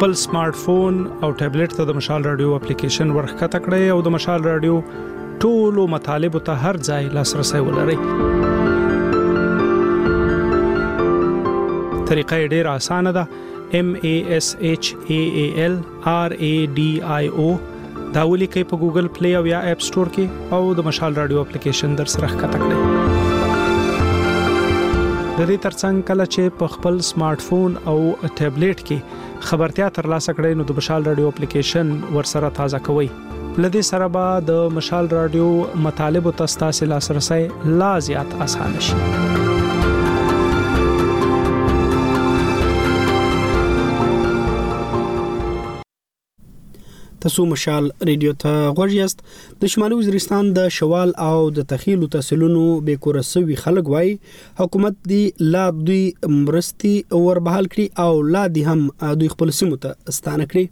خپل 0.00 0.12
سمارټ 0.26 0.54
فون 0.64 0.94
او 1.24 1.28
ټابلیټ 1.40 1.72
ته 1.78 1.84
د 1.88 1.96
مشال 1.96 2.22
رادیو 2.26 2.52
اپلیکیشن 2.58 3.10
ورخښته 3.16 3.58
کړئ 3.64 3.88
او 3.94 3.96
د 4.06 4.12
مشال 4.14 4.46
رادیو 4.50 4.76
ټولو 5.44 5.82
مطالبو 5.94 6.40
ته 6.46 6.62
هر 6.68 6.78
ځای 6.88 7.10
لاسرسي 7.16 7.58
ولرئ 7.66 7.96
طریقه 12.10 12.38
ډیر 12.54 12.68
اسانه 12.74 13.12
ده 13.16 13.72
M 13.82 13.90
A 14.12 14.12
S 14.38 14.48
H 14.68 14.90
A 15.16 15.18
A 15.42 15.48
L 15.64 15.76
R 16.14 16.30
A 16.52 16.54
D 16.80 16.86
I 17.20 17.24
O 17.48 17.50
دا 18.14 18.22
ولیکئ 18.32 18.64
په 18.72 18.80
ګوګل 18.84 19.12
پلی 19.20 19.34
او 19.42 19.44
یا 19.52 19.60
اپ 19.74 19.84
ستور 19.90 20.12
کې 20.16 20.58
او 20.60 20.72
د 20.80 20.88
مشال 20.90 21.22
رادیو 21.24 21.40
اپلیکیشن 21.46 22.00
در 22.02 22.12
سره 22.16 22.32
ښکته 22.32 22.62
کړئ 22.64 22.89
د 25.40 25.44
دې 25.50 25.56
ترڅنګ 25.64 26.00
کله 26.08 26.24
چې 26.34 26.54
په 26.62 26.66
خپل 26.72 26.96
سمارټ 27.10 27.44
فون 27.50 27.76
او 27.92 27.94
ټابلیټ 28.40 28.82
کې 28.90 29.46
خبرتیا 29.50 29.86
ترلاسه 30.00 30.34
کړئ 30.40 30.50
نو 30.62 30.66
د 30.72 30.76
مشال 30.82 31.08
رادیو 31.12 31.30
اپلیکیشن 31.32 31.94
ورسره 32.16 32.50
تازه 32.60 32.82
کوئ 32.90 33.08
لدې 33.08 33.88
سره 33.92 34.10
به 34.20 34.44
د 34.52 34.76
مشال 34.80 35.10
رادیو 35.16 35.48
مطالب 35.88 36.30
او 36.32 36.36
تاسو 36.44 36.62
ته 36.68 36.92
لاسرسي 36.94 37.42
لا 37.84 37.92
زیات 38.12 38.36
اسانه 38.50 38.88
شي 38.88 39.39
تاسو 47.24 47.44
مشال 47.52 47.88
ریډیو 48.08 48.30
ته 48.42 48.68
غوږ 48.78 48.92
یاست 48.98 49.18
د 49.64 49.70
شمالي 49.74 49.96
وزیرستان 49.98 50.46
د 50.58 50.68
شوال 50.76 51.10
او 51.26 51.34
د 51.58 51.66
تخیل 51.72 52.04
تسهیلونو 52.14 52.62
به 52.86 53.00
کورسوي 53.06 53.56
خلک 53.64 53.90
وای 53.94 54.14
حکومت 54.60 54.96
دی 55.12 55.18
لا 55.56 55.64
دوی 55.88 56.00
مرستي 56.22 56.94
وربحال 57.18 57.68
کړي 57.72 57.86
او 58.06 58.10
لا 58.36 58.44
دی 58.54 58.62
هم 58.70 58.86
دوی 59.24 59.28
خپل 59.34 59.52
سیمه 59.60 59.78
ته 59.84 60.16
ستانه 60.20 60.46
کړي 60.54 60.64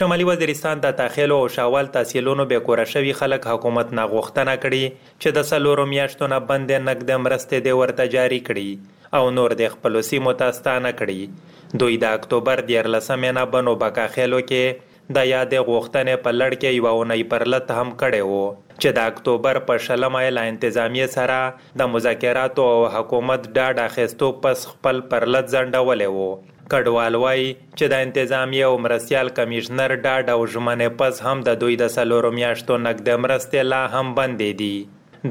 شمالي 0.00 0.24
وزیرستان 0.28 0.82
د 0.84 0.94
تاخیل 1.00 1.32
او 1.38 1.40
شاول 1.56 1.88
تحصیلونو 1.96 2.44
به 2.52 2.64
کور 2.68 2.84
شوی 2.92 3.12
خلک 3.22 3.46
حکومت 3.54 3.90
نه 4.00 4.06
غوښتنه 4.12 4.54
کړي 4.66 5.10
چې 5.16 5.38
د 5.38 5.48
سلورو 5.52 5.86
میاشتو 5.94 6.30
نه 6.34 6.38
بند 6.52 6.72
نقد 6.86 7.10
مرسته 7.24 7.62
دی 7.66 7.74
ورته 7.80 8.06
جاری 8.14 8.40
کړي 8.46 9.18
او 9.18 9.28
نور 9.40 9.56
د 9.62 9.74
خپل 9.74 10.00
سیمو 10.12 10.32
تاستانه 10.44 10.94
کړي 11.02 11.76
دوی 11.82 11.98
د 12.06 12.16
اکتوبر 12.20 12.62
14 12.64 12.88
مې 12.88 13.38
نه 13.40 13.44
بنو 13.56 13.74
بکا 13.84 14.06
خېلو 14.14 14.40
کې 14.52 14.90
د 15.16 15.18
یادې 15.34 15.58
غوښتنې 15.68 16.14
په 16.24 16.30
لړ 16.40 16.52
کې 16.60 16.70
یو 16.78 16.86
اونۍ 16.96 17.22
پرلط 17.30 17.68
هم 17.78 17.88
کړي 18.02 18.22
وو 18.30 18.44
چې 18.82 18.88
د 18.96 19.08
اکتوبر 19.12 19.58
په 19.70 19.82
شلمه 19.86 20.22
لا 20.36 20.44
انتظامیه 20.52 21.06
سره 21.16 21.38
د 21.80 21.90
مذاکراتو 21.94 22.62
او 22.74 22.80
حکومت 22.96 23.42
ډاډ 23.56 23.78
اخیستو 23.88 24.28
پس 24.44 24.66
خپل 24.70 25.00
پرلط 25.12 25.46
ځنډولې 25.54 26.08
وو 26.16 26.30
کډوال 26.74 27.16
وای 27.22 27.42
چې 27.78 27.86
د 27.92 28.04
انتظامی 28.06 28.60
او 28.68 28.74
مرسیال 28.84 29.32
کمشنر 29.38 29.94
ډاډ 30.06 30.30
او 30.34 30.46
ژمنه 30.54 30.88
پس 31.02 31.20
هم 31.26 31.38
د 31.48 31.58
دوی 31.64 31.76
د 31.82 31.92
سلورو 31.96 32.30
میاشتو 32.38 32.78
نقد 32.84 33.10
مرسته 33.24 33.66
لا 33.72 33.82
هم 33.96 34.06
بندې 34.20 34.52
دي 34.62 34.76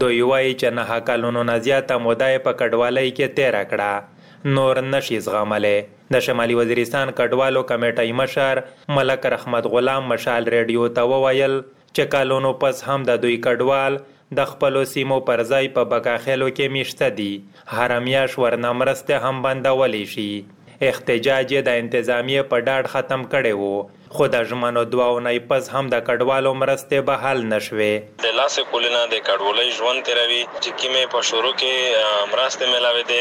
دوی 0.03 0.21
وای 0.31 0.51
چې 0.59 0.75
نه 0.79 0.99
کلونو 1.11 1.47
نه 1.51 1.55
زیاته 1.69 1.97
موده 2.07 2.29
په 2.45 2.51
کډوالۍ 2.59 3.09
کې 3.17 3.33
تیر 3.39 3.57
کړه 3.73 4.53
نور 4.57 4.75
نشي 4.91 5.17
زغمله 5.29 5.73
د 6.13 6.19
شمالي 6.25 6.55
وزیرستان 6.59 7.07
کډوالو 7.17 7.59
کمیټې 7.71 8.09
مشر 8.19 8.59
ملک 8.95 9.21
رحمت 9.33 9.65
غلام 9.75 10.03
مشال 10.13 10.43
ریډیو 10.55 10.87
ته 10.97 11.05
وویل 11.11 11.53
چې 11.95 12.09
کالونو 12.15 12.51
پس 12.63 12.81
هم 12.87 13.05
د 13.09 13.21
دوی 13.25 13.37
کډوال 13.45 13.95
د 14.39 14.49
خپل 14.51 14.79
سیمو 14.95 15.19
پر 15.29 15.43
ځای 15.51 15.69
په 15.77 15.87
بکاخلو 15.93 16.49
کې 16.57 16.75
میشته 16.75 17.09
دي 17.19 17.29
حرامیاش 17.75 18.37
ورنامرسته 18.45 19.21
هم 19.29 19.41
بندولې 19.47 20.11
شي 20.15 20.91
احتجاج 20.91 21.55
د 21.69 21.79
انتظامیه 21.85 22.45
په 22.53 22.67
ډاډ 22.67 22.93
ختم 22.95 23.25
کړي 23.33 23.53
وو 23.63 23.73
خو 24.15 24.25
د 24.31 24.41
ژمنو 24.47 24.81
دوه 24.93 25.03
اونۍ 25.11 25.37
پس 25.49 25.67
هم 25.73 25.89
د 25.91 26.01
کډوالو 26.07 26.49
مرستې 26.61 27.03
به 27.09 27.19
حل 27.25 27.41
نشوي 27.51 27.91
د 28.23 28.31
لاسې 28.39 28.71
کولینا 28.71 29.03
د 29.11 29.19
کډوالۍ 29.27 29.67
ژوند 29.75 30.01
تیروي 30.09 30.39
چې 30.63 30.73
کیمې 30.81 31.11
په 31.13 31.21
شروع 31.27 31.51
کې 31.61 32.31
مرستې 32.31 32.71
ملاوي 32.73 33.03
دي 33.11 33.19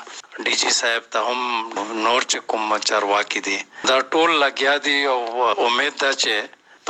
ډي 0.45 0.55
جی 0.61 0.71
صاحب 0.77 1.03
ته 1.17 1.33
هم 1.33 1.41
نور 2.07 2.21
چې 2.31 2.39
کوم 2.53 2.65
چارواکي 2.91 3.41
دي 3.49 3.57
دا 3.89 3.97
ټول 4.15 4.31
لګیا 4.45 4.75
دي 4.87 4.99
او 5.15 5.19
امید 5.67 5.95
ده 6.03 6.11
چې 6.23 6.35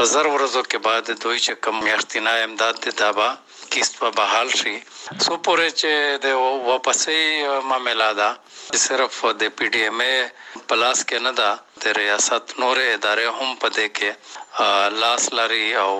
په 0.00 0.04
زر 0.12 0.24
ورځو 0.34 0.62
کې 0.68 0.78
بعد 0.86 1.04
دوی 1.24 1.38
چې 1.44 1.52
کم 1.66 1.76
اختنا 1.94 2.32
امداد 2.46 2.74
دي 2.84 2.92
دابا 3.00 3.26
کیست 3.76 3.92
په 4.02 4.08
بحال 4.18 4.48
شي 4.60 4.74
سو 5.24 5.32
پورې 5.44 5.68
چې 5.80 5.92
د 6.24 6.26
واپسې 6.68 7.18
معاملہ 7.70 8.08
دا 8.20 8.28
صرف 8.86 9.14
د 9.40 9.56
پی 9.62 9.66
ډی 9.78 9.82
ایم 9.88 10.00
پلاس 10.68 10.98
کې 11.08 11.18
نه 11.26 11.32
دا 11.40 11.48
د 11.86 11.98
ریاست 11.98 12.44
نور 12.64 12.76
ادارې 12.86 13.28
هم 13.40 13.50
پدې 13.62 13.86
کې 13.98 15.02
لاس 15.06 15.22
لري 15.40 15.66
او 15.84 15.90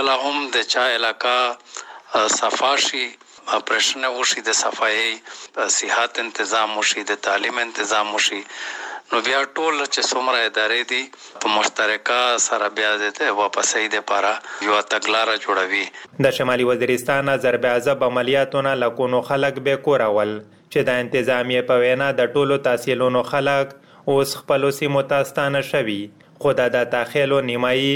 کله 0.00 0.14
هم 0.24 0.36
د 0.58 0.68
چا 0.76 0.84
علاقہ 0.98 1.36
صفاشي 2.14 3.06
پرشنه 3.66 4.08
وشي 4.18 4.40
د 4.46 4.52
صفایي 4.52 5.12
صحت 5.78 6.18
تنظیم 6.36 6.76
وشي 6.78 7.02
د 7.10 7.14
تعلیم 7.26 7.56
تنظیم 7.76 8.10
وشي 8.14 8.40
نو 9.12 9.20
بیا 9.28 9.38
ټول 9.54 9.78
چې 9.82 10.06
څومره 10.08 10.48
ادارې 10.48 10.88
دي 10.90 11.00
په 11.44 11.52
مشترکه 11.56 12.36
سره 12.46 12.68
بیا 12.78 12.90
د 13.02 13.38
واپسۍ 13.40 13.86
لپاره 13.94 14.32
یو 14.66 14.76
تګلارې 14.94 15.36
جوړوي 15.46 16.26
د 16.26 16.36
شمالي 16.38 16.68
وزیرستان 16.70 17.32
ضرب 17.46 17.66
عذاب 17.72 18.04
عملیاتونه 18.10 18.74
لکونو 18.84 19.22
خلک 19.30 19.60
به 19.68 19.82
کورول 19.88 20.34
چې 20.40 20.90
د 20.90 21.02
انتظامیه 21.04 21.66
په 21.70 21.84
وینا 21.84 22.10
د 22.22 22.32
ټولو 22.36 22.60
تحصیلونو 22.68 23.22
خلک 23.34 23.76
اوس 24.14 24.36
خپل 24.42 24.70
سیمو 24.82 25.02
تاستانه 25.14 25.64
شوي 25.72 26.00
خو 26.42 26.50
د 26.58 26.68
د 26.74 26.84
تاخیلو 26.92 27.38
نیمایي 27.46 27.88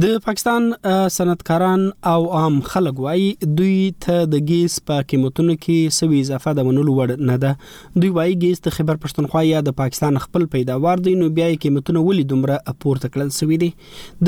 د 0.00 0.04
پاکستان 0.24 0.70
صنعتکاران 1.10 1.80
او 2.12 2.30
عام 2.36 2.58
خلک 2.64 3.00
وایي 3.06 3.24
دوی 3.42 3.80
ته 4.04 4.20
د 4.34 4.46
ګیس 4.50 4.76
په 4.90 5.02
قیمتونو 5.08 5.56
کې 5.56 5.96
سوي 5.96 6.20
اضافه 6.26 6.52
د 6.58 6.64
منلو 6.68 6.94
وړ 6.98 7.18
نه 7.30 7.34
ده 7.42 7.98
دوی 8.04 8.08
وایي 8.18 8.36
ګیس 8.44 8.62
د 8.66 8.74
خبر 8.76 9.00
پښتونخوا 9.02 9.42
یا 9.46 9.60
د 9.66 9.76
پاکستان 9.80 10.16
خپل 10.26 10.46
پیداوار 10.54 11.02
دی 11.08 11.14
نو 11.22 11.26
بیا 11.40 11.48
یې 11.48 11.64
قیمتونه 11.64 12.04
ولې 12.04 12.30
دومره 12.30 12.76
پورته 12.84 13.10
کړل 13.16 13.32
سوي 13.40 13.58
دي 13.64 13.68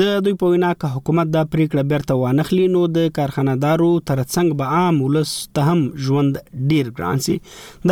د 0.03 0.11
دوی 0.27 0.35
په 0.43 0.51
وینا 0.53 0.69
که 0.83 0.91
حکومت 0.99 1.33
دا 1.37 1.43
پریکړه 1.57 1.89
بیرته 1.95 2.19
وانخلي 2.25 2.67
نو 2.75 2.83
د 2.99 3.09
کارخانهدارو 3.17 3.89
ترڅنګ 4.11 4.61
به 4.61 4.77
عام 4.81 5.01
ولس 5.07 5.33
ته 5.53 5.71
هم 5.73 5.83
ژوند 6.09 6.39
ډیر 6.73 6.93
ګران 7.01 7.23
سي 7.29 7.39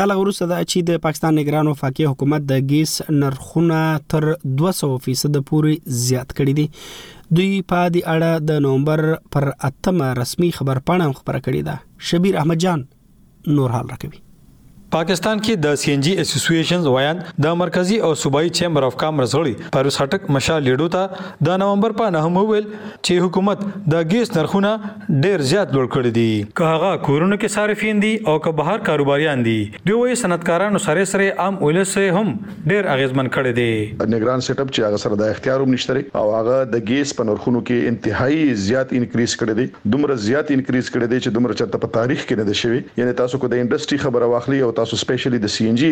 دا 0.02 0.08
لغورو 0.12 0.36
صدا 0.42 0.62
چې 0.68 0.92
د 0.92 1.02
پاکستان 1.10 1.42
نگرانو 1.42 1.76
فاکي 1.82 2.08
حکومت 2.14 2.48
د 2.54 2.72
ګیس 2.78 2.96
نرخونه 3.26 3.82
تر 4.16 4.32
200% 4.64 5.04
پورې 5.08 6.00
زیات 6.06 6.40
کړی 6.42 6.58
دي 6.62 6.70
دوی 7.36 7.52
په 7.70 7.80
دې 7.94 8.02
اړه 8.14 8.32
د 8.50 8.52
نومبر 8.66 9.00
پر 9.34 9.46
اتمه 9.70 10.08
رسمي 10.22 10.50
خبر 10.58 10.78
پاڼه 10.88 11.06
خبره 11.20 11.40
کړې 11.46 11.62
ده 11.68 11.76
شبیر 12.08 12.34
احمد 12.42 12.60
جان 12.64 12.80
نور 13.58 13.70
حال 13.76 13.86
راکوي 13.94 14.20
پاکستان 14.94 15.40
کې 15.46 15.62
د 15.62 15.78
سی 15.82 15.92
ان 15.98 16.02
جی 16.06 16.12
اسوسییشنز 16.22 16.88
ویان 16.96 17.22
د 17.44 17.54
مرکزی 17.60 17.96
او 18.08 18.10
صوبایي 18.24 18.50
چیمبر 18.58 18.84
اف 18.88 18.98
کامرس 19.04 19.32
غړي 19.38 19.70
پروس 19.78 19.96
هټک 20.02 20.28
مشال 20.36 20.60
لیډو 20.66 20.92
ته 20.96 21.48
د 21.48 21.56
نومبر 21.62 21.96
په 22.02 22.12
9 22.16 22.36
ویل 22.50 22.68
چې 22.68 23.24
حکومت 23.24 23.64
د 23.94 24.10
ګیس 24.12 24.34
نرخونه 24.36 24.74
ډېر 24.88 25.48
زیات 25.54 25.74
لوړ 25.78 25.88
کړی 25.96 26.12
دي 26.18 26.46
که 26.62 26.74
هغه 26.74 26.92
کورونو 27.08 27.38
کې 27.40 27.56
صارفین 27.56 28.04
دي 28.04 28.12
او 28.34 28.36
که 28.46 28.54
بهر 28.60 28.84
کاروباریان 28.92 29.42
دي 29.48 29.56
دوی 29.92 29.96
وایي 30.04 30.20
صنعتکارانو 30.22 30.84
سره 30.86 31.08
سره 31.14 31.32
عام 31.48 31.58
ولس 31.64 31.96
هم 32.02 32.24
ډېر 32.28 32.96
اغیزمن 32.98 33.34
کړی 33.40 33.60
دی 33.62 34.14
نگران 34.16 34.48
سیټ 34.50 34.68
اپ 34.68 34.76
چې 34.78 34.90
هغه 34.90 35.02
سره 35.06 35.20
د 35.24 35.34
اختیار 35.38 35.66
هم 35.66 35.76
نشته 35.78 36.22
او 36.24 36.30
هغه 36.36 36.62
د 36.76 36.88
ګیس 36.92 37.18
په 37.24 37.32
نرخونو 37.32 37.64
کې 37.64 37.96
انتهایی 37.96 38.46
زیات 38.70 38.96
انکریز 39.02 39.36
کړی 39.42 39.58
دی 39.90 39.98
دومره 39.98 40.22
زیات 40.30 40.54
انکریز 40.60 40.94
کړی 40.94 41.18
دی 41.18 41.26
چې 41.26 41.38
دومره 41.42 41.60
چرته 41.64 41.84
په 41.88 41.94
تاریخ 42.00 42.24
کې 42.30 42.40
نه 42.44 42.54
دی 42.54 42.62
شوی 42.64 42.82
یعنی 43.04 43.20
تاسو 43.26 43.44
کو 43.46 43.54
د 43.58 43.66
انډستری 43.66 44.02
خبره 44.08 44.34
واخلي 44.36 44.64
او 44.64 44.72
تاسو 44.72 44.82
تاسو 44.84 44.98
سپیشلی 45.00 45.38
د 45.44 45.50
سی 45.52 45.68
ان 45.68 45.76
جی 45.80 45.90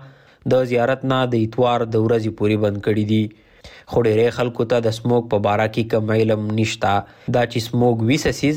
د 0.52 0.64
زیارت 0.72 1.02
نه 1.12 1.20
د 1.34 1.44
اتوار 1.46 1.80
د 1.96 2.06
ورځې 2.06 2.32
پوري 2.40 2.58
بند 2.64 2.78
کړي 2.88 3.06
دي 3.12 3.24
خو 3.92 3.98
ډېرې 4.06 4.28
خلکو 4.38 4.64
ته 4.72 4.78
د 4.86 4.96
سموک 4.98 5.24
په 5.34 5.38
باره 5.48 5.68
کې 5.74 5.84
کم 5.92 6.06
علم 6.18 6.42
نشتا 6.58 6.94
دا 7.36 7.44
چې 7.52 7.58
سموک 7.68 7.98
20 8.10 8.34
سیز 8.40 8.56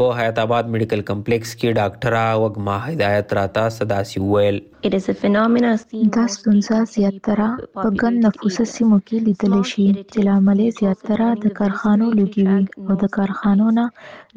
په 0.00 0.04
حیات 0.18 0.36
آباد 0.44 0.64
میډیکل 0.72 1.00
کمپلیکس 1.10 1.50
کې 1.60 1.76
ډاکټره 1.80 2.24
وګما 2.42 2.76
هدایت 2.86 3.28
راتا 3.38 3.64
صداسي 3.78 4.18
ویل 4.30 4.56
دا 4.94 6.26
ستونزه 6.34 6.78
زیاتره 6.96 7.48
په 7.82 7.86
ګن 8.00 8.14
نفوسه 8.26 8.66
سیمو 8.74 8.98
کې 9.06 9.16
لیدل 9.26 9.54
شي 9.70 9.86
چې 10.12 10.18
لامل 10.30 10.58
یې 10.66 10.70
زیاتره 10.80 11.28
د 11.46 11.56
کارخانو 11.60 12.06
لګي 12.18 12.42
وي 12.50 12.62
او 12.88 12.92
د 13.04 13.14
کارخانو 13.20 13.68
نه 13.78 13.86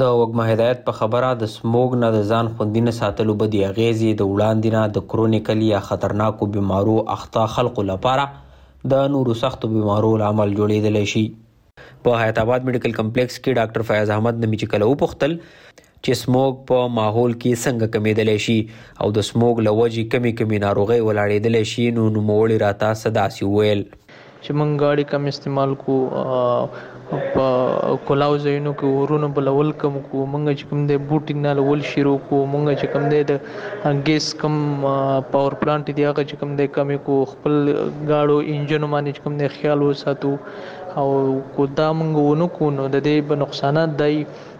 د 0.00 0.06
وګما 0.20 0.44
هدایت 0.46 0.80
په 0.86 0.92
خبره 0.96 1.28
د 1.42 1.46
سموګ 1.50 1.94
نه 2.00 2.08
د 2.14 2.18
ځان 2.36 2.48
خوندینه 2.56 2.92
ساتلو 2.96 3.34
بدی 3.42 3.60
اغیزې 3.66 4.10
د 4.20 4.32
وړاندې 4.32 4.72
نه 4.76 4.80
د 4.96 5.02
کرونیکل 5.12 5.60
یا 5.66 5.78
خطرناکو 5.90 6.48
بيمارو 6.56 6.96
اخته 7.14 7.44
خلکو 7.52 7.84
لپاره 7.90 8.24
د 8.94 9.06
نورو 9.14 9.36
سختو 9.42 9.70
بيمارو 9.76 10.10
لامل 10.24 10.52
جوړېدل 10.58 11.06
شي 11.12 11.22
په 12.08 12.18
حیات 12.22 12.40
آباد 12.44 12.66
میډیکل 12.68 12.96
کمپلیکس 12.98 13.38
کې 13.38 13.58
ډاکټر 13.60 13.86
فیاض 13.92 14.12
احمد 14.16 14.44
نمی 14.44 14.60
چې 14.62 14.74
کله 14.74 14.90
وپختل 14.92 15.38
چې 15.44 16.20
سموګ 16.24 16.60
په 16.72 16.82
ماحول 16.98 17.38
کې 17.38 17.62
څنګه 17.66 17.92
کمیدل 17.96 18.32
شي 18.48 18.58
او 19.04 19.10
د 19.20 19.26
سموګ 19.30 19.64
لوجي 19.68 20.04
کمی 20.16 20.34
کمی 20.42 20.62
ناروغي 20.66 21.00
ولاړېدل 21.04 21.62
شي 21.72 21.88
نو 22.00 22.04
نو 22.18 22.26
موړی 22.32 22.62
راته 22.66 23.00
صدا 23.06 23.26
سی 23.38 23.48
ویل 23.54 23.82
چې 23.86 24.60
مونږ 24.60 24.86
غاړي 24.86 25.16
کم 25.16 25.32
استعمال 25.34 25.74
کو 25.84 25.98
په 27.10 27.46
کولاو 28.06 28.32
زینو 28.44 28.70
کې 28.78 28.86
ورونه 28.92 29.26
بلول 29.34 29.68
کم 29.82 29.94
کو 30.06 30.22
مونږ 30.32 30.46
چې 30.58 30.64
کوم 30.70 30.78
د 30.88 30.96
بوټینګ 31.10 31.38
نه 31.44 31.52
لول 31.58 31.84
شروع 31.90 32.14
کو 32.30 32.40
مونږ 32.54 32.80
چې 32.80 32.86
کوم 32.92 33.04
د 33.12 33.84
انګیس 33.90 34.26
کم 34.40 34.56
پاور 35.34 35.56
پلانټ 35.60 35.92
دی 35.98 36.06
هغه 36.08 36.24
چې 36.28 36.40
کوم 36.40 36.56
د 36.60 36.70
کمی 36.76 36.96
کو 37.08 37.18
خپل 37.32 37.54
گاړو 38.10 38.38
انجن 38.54 38.88
باندې 38.94 39.22
کوم 39.26 39.38
د 39.42 39.54
خیال 39.58 39.78
وساتو 39.88 40.32
او 41.00 41.08
کو 41.54 41.64
دا 41.78 41.86
موږ 41.96 42.18
ونکو 42.26 42.66
نو 42.76 42.84
د 42.92 43.00
دې 43.06 43.16
به 43.30 43.36
نقصانات 43.40 43.90
دی 44.02 44.14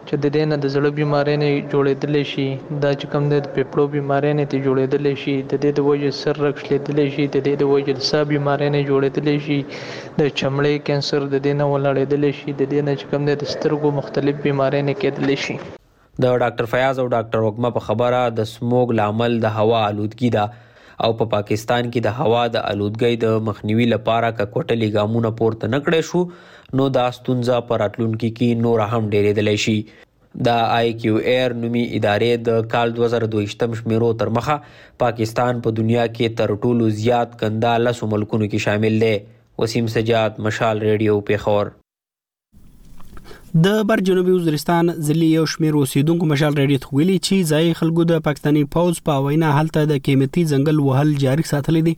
چې 0.09 0.14
د 0.25 0.33
دې 0.35 0.42
نه 0.51 0.57
د 0.64 0.72
زړه 0.75 0.90
بیمارۍ 0.99 1.37
نه 1.42 1.49
جوړېدل 1.72 2.18
شي 2.33 2.49
دا 2.83 2.90
چې 3.01 3.07
کوم 3.12 3.29
د 3.31 3.46
پیپړو 3.55 3.85
بیمارۍ 3.94 4.33
نه 4.40 4.44
ته 4.51 4.61
جوړېدل 4.66 5.07
شي 5.22 5.37
د 5.53 5.62
دې 5.62 5.72
د 5.79 5.87
وجه 5.88 6.12
سر 6.18 6.40
رکشلېدل 6.46 7.01
شي 7.14 7.27
د 7.29 7.38
دې 7.46 7.55
د 7.62 7.70
وجه 7.72 7.94
د 8.03 8.07
ساه 8.11 8.29
بیمارۍ 8.35 8.68
نه 8.77 8.83
جوړېدل 8.90 9.40
شي 9.46 9.59
د 10.20 10.29
چمړې 10.42 10.85
کانسر 10.90 11.27
د 11.29 11.35
دې 11.46 11.57
نه 11.62 11.70
ولړېدل 11.72 12.31
شي 12.40 12.57
د 12.59 12.62
دې 12.72 12.87
نه 12.88 12.94
چې 12.99 13.07
کوم 13.11 13.33
د 13.33 13.51
سترګو 13.55 13.96
مختلف 14.03 14.44
بیمارۍ 14.49 14.85
نه 14.90 14.94
کېدل 15.03 15.35
شي 15.46 15.57
د 15.64 16.38
ډاکټر 16.44 16.72
فیاض 16.75 17.03
او 17.03 17.09
ډاکټر 17.18 17.49
وکما 17.49 17.75
په 17.81 17.87
خبره 17.88 18.22
د 18.38 18.51
سموګ 18.55 18.96
لامل 19.03 19.40
د 19.46 19.57
هوا 19.61 19.83
آلودګي 19.88 20.31
ده 20.38 20.46
او 21.05 21.11
په 21.21 21.25
پاکستان 21.35 21.91
کې 21.95 22.01
د 22.05 22.17
هوا 22.21 22.43
د 22.55 22.63
آلودګۍ 22.69 23.17
د 23.25 23.43
مخنیوي 23.49 23.87
لپاره 23.95 24.31
کټلې 24.55 24.89
ګامونه 24.97 25.33
پورته 25.41 25.71
نکړې 25.75 26.01
شو 26.11 26.23
نو 26.81 26.87
دا 26.99 27.07
ستونزه 27.19 27.59
پر 27.71 27.85
اتلونکو 27.89 28.31
کې 28.41 28.63
نور 28.67 28.85
هم 28.93 29.03
ډېرېدلې 29.15 29.57
شي 29.65 29.77
د 30.47 30.59
آی 30.79 30.93
کیو 31.03 31.21
ایر 31.35 31.55
نومي 31.63 31.85
ادارې 31.99 32.33
د 32.49 32.67
کال 32.77 32.93
2022م 33.01 33.79
شمیرو 33.81 34.11
تر 34.23 34.33
مخه 34.39 34.59
پاکستان 35.05 35.61
په 35.65 35.71
پا 35.71 35.77
دنیا 35.81 36.05
کې 36.11 36.37
تر 36.43 36.57
ټولو 36.67 36.91
زیات 37.03 37.39
کنده 37.45 37.73
لس 37.87 38.03
ملکونو 38.17 38.51
کې 38.53 38.67
شامل 38.69 39.01
دی 39.07 39.15
وسیم 39.65 39.91
سجاد 39.99 40.43
مشال 40.49 40.85
ریډیو 40.89 41.23
پیښور 41.33 41.75
د 43.64 43.77
بر 43.88 44.01
جنوبي 44.07 44.33
وزیرستان 44.33 44.87
ځلې 44.88 45.29
یو 45.35 45.42
شمیر 45.51 45.77
اوسیدونکو 45.83 46.27
مشال 46.33 46.57
ریډیت 46.61 46.83
ویلي 46.97 47.14
چې 47.27 47.45
ځای 47.53 47.77
خلکو 47.79 48.05
د 48.11 48.19
پاکستاني 48.27 48.64
پوز 48.75 48.99
په 49.09 49.23
وینا 49.27 49.53
حالت 49.59 49.79
د 49.92 50.01
قیمتي 50.09 50.42
ځنګل 50.51 50.81
وهل 50.88 51.12
جاري 51.23 51.47
ساتل 51.51 51.79
دي 51.87 51.95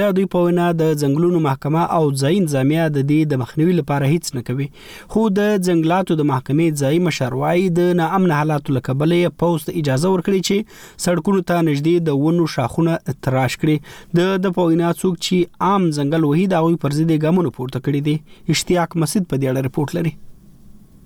د 0.00 0.12
دوی 0.18 0.26
په 0.34 0.44
وینا 0.50 0.66
د 0.82 0.92
ځنګلونو 1.00 1.40
محکمه 1.48 1.86
او 1.96 2.04
ځای 2.20 2.38
انتظامیه 2.42 2.84
د 2.98 3.06
دې 3.10 3.34
د 3.34 3.42
مخنیوي 3.42 3.74
لپاره 3.80 4.12
هیڅ 4.12 4.30
نه 4.38 4.44
کوي 4.52 4.68
خو 5.14 5.24
د 5.40 5.48
ځنګلاتو 5.56 6.18
د 6.22 6.30
محکمې 6.30 6.84
ځای 6.84 7.02
مشروعي 7.08 7.66
د 7.80 7.90
ناامن 8.04 8.36
حالاتو 8.38 8.78
لکبلې 8.78 9.34
پوز 9.44 9.66
اجازه 9.74 10.14
ورکړي 10.16 10.48
چې 10.48 10.80
سړکونو 11.08 11.46
ته 11.52 11.60
نږدې 11.68 12.10
د 12.12 12.22
ونو 12.24 12.48
شاخونه 12.56 12.98
تراش 13.28 13.60
کړي 13.64 14.16
د 14.22 14.40
د 14.46 14.56
پوینا 14.62 14.94
څوک 15.02 15.20
چې 15.20 15.68
عام 15.68 15.92
ځنګل 15.98 16.30
وهي 16.32 16.48
دا 16.56 16.62
غوي 16.70 16.80
پرځي 16.86 17.12
د 17.12 17.22
ګامونو 17.28 17.56
پورته 17.62 17.86
کړي 17.86 18.10
دي 18.10 18.58
اشتیاق 18.58 18.98
مسجد 19.04 19.30
په 19.30 19.44
دې 19.44 19.46
اړه 19.52 19.70
رپورت 19.72 19.98
لري 20.02 20.16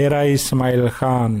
ډیرا 0.00 0.20
اسماعیل 0.36 0.88
خان 0.98 1.40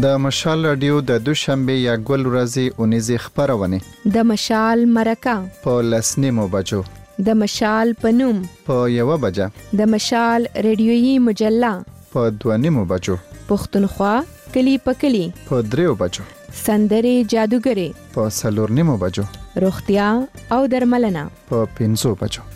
د 0.00 0.16
مشال 0.24 0.64
رادیو 0.66 0.98
د 1.08 1.18
دوشنبه 1.24 1.74
یا 1.78 1.94
ګل 2.10 2.22
ورځې 2.26 2.76
اونیزه 2.82 3.18
خبرونه 3.24 3.80
د 4.14 4.22
مشال 4.28 4.84
مرکه 4.92 5.34
په 5.64 5.74
لسنیمو 5.94 6.46
بجو 6.54 6.80
د 7.26 7.36
مشال 7.40 7.92
پنوم 8.04 8.38
په 8.68 8.78
یو 8.92 9.18
بجه 9.24 9.50
د 9.80 9.90
مشال 9.96 10.48
رادیوي 10.68 11.10
مجله 11.26 11.74
په 12.14 12.26
دوانیمو 12.46 12.84
بجو 12.94 13.18
پښتونخوا 13.50 14.14
کلی 14.56 14.78
په 14.88 14.96
کلی 15.04 15.22
په 15.50 15.60
دریو 15.74 15.94
بجو 16.04 16.26
سندره 16.62 17.14
جادوګری 17.34 17.88
په 18.16 18.32
سلورنیمو 18.40 18.96
بجو 19.04 19.28
روغتیا 19.66 20.10
او 20.58 20.62
درملنه 20.78 21.26
په 21.52 21.68
پینزو 21.78 22.14
بجو 22.24 22.48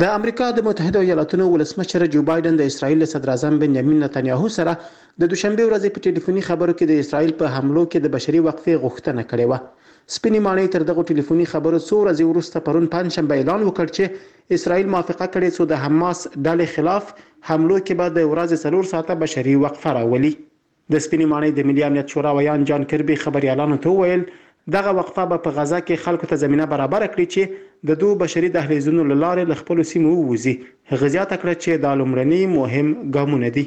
د 0.00 0.10
امریکا 0.16 0.46
د 0.56 0.62
متحده 0.66 1.00
ایالاتونو 1.06 1.46
ولسمشر 1.54 2.02
جو 2.12 2.20
بایدن 2.28 2.54
د 2.58 2.68
اسرایل 2.70 3.04
صدر 3.08 3.30
اعظم 3.32 3.56
بنیامین 3.62 3.98
نتانیاهو 4.04 4.48
سره 4.54 4.72
د 4.76 5.28
دوشنبه 5.32 5.64
ورځې 5.66 5.90
په 5.96 6.04
ټلیفوني 6.06 6.44
خبرو 6.46 6.74
کې 6.78 6.86
د 6.90 7.02
اسرایل 7.02 7.32
په 7.42 7.50
حملو 7.56 7.82
کې 7.82 8.04
د 8.04 8.12
بشري 8.14 8.38
وقفې 8.46 8.78
غوښتنه 8.84 9.24
کړې 9.32 9.50
وه 9.50 10.14
سپینې 10.14 10.40
ماڼۍ 10.46 10.72
تر 10.76 10.86
دغه 10.92 11.04
ټلیفوني 11.10 11.48
خبرو 11.50 11.80
څو 11.88 11.98
ورځې 12.04 12.30
وروسته 12.30 12.64
پرون 12.68 12.86
پنځشنبه 12.94 13.38
اعلان 13.42 13.66
وکړ 13.68 13.92
چې 13.96 14.58
اسرایل 14.58 14.88
موافقه 14.94 15.28
کړې 15.34 15.56
چې 15.56 15.68
د 15.74 15.84
حماس 15.84 16.24
ډلې 16.28 16.76
خلاف 16.78 17.12
حملو 17.50 17.76
کې 17.82 18.00
به 18.00 18.14
د 18.16 18.26
ورځې 18.32 18.64
څلور 18.64 18.90
ساعته 18.94 19.18
بشري 19.24 19.58
وقفه 19.66 19.92
راولي 20.00 20.32
د 20.38 21.04
سپینې 21.04 21.26
ماڼۍ 21.34 21.54
د 21.60 21.70
ملي 21.72 21.86
امنیت 21.90 22.16
شورا 22.16 22.34
ویان 22.40 22.66
جان 22.72 22.88
کربي 22.94 23.18
خبري 23.26 23.52
اعلان 23.56 23.76
ته 23.86 23.94
ویل 24.00 24.24
دغه 24.70 24.92
وقفه 24.92 25.24
به 25.26 25.36
په 25.44 25.50
غزا 25.56 25.78
کې 25.80 25.94
خلکو 26.04 26.26
ته 26.30 26.36
زمينه 26.40 26.64
برابر 26.72 27.04
کړي 27.06 27.26
چې 27.32 27.90
د 27.90 27.98
دوه 28.02 28.14
بشري 28.18 28.48
دهلیزونو 28.56 29.06
لاره 29.22 29.44
له 29.50 29.54
خپل 29.60 29.82
سیمو 29.92 30.12
ووزي 30.18 30.52
غزیا 31.00 31.24
تکړه 31.32 31.54
چې 31.62 31.72
د 31.82 31.86
لومړني 32.00 32.38
مهم 32.58 32.92
ګامونه 33.16 33.48
دي 33.56 33.64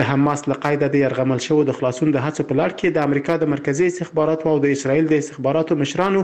د 0.00 0.06
حماس 0.10 0.40
له 0.52 0.56
قاعده 0.62 0.86
د 0.92 0.96
يرغمل 1.04 1.40
شوو 1.46 1.64
د 1.70 1.74
خلاصون 1.80 2.12
د 2.14 2.22
هڅو 2.26 2.46
په 2.50 2.56
لړ 2.60 2.70
کې 2.78 2.88
د 2.96 3.08
امریکا 3.08 3.34
د 3.42 3.50
مرکزی 3.54 3.86
استخبارات 3.92 4.40
او 4.52 4.54
د 4.66 4.72
اسرایل 4.76 5.10
د 5.10 5.14
استخباراتو 5.24 5.76
مشرانو 5.82 6.22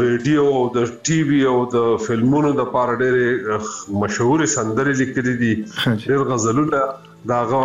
ریډیو 0.00 0.50
او 0.56 0.60
د 0.74 0.92
ټي 1.08 1.18
وي 1.30 1.42
او 1.54 1.56
د 1.76 1.88
فلمونو 2.08 2.50
د 2.60 2.68
پاره 2.74 2.96
ډېر 3.06 3.96
مشهور 4.04 4.44
سندري 4.58 4.96
لیکلي 5.02 5.36
دي 5.44 5.52
ډېر 5.62 6.28
غزلونه 6.32 6.80
داغه 7.30 7.58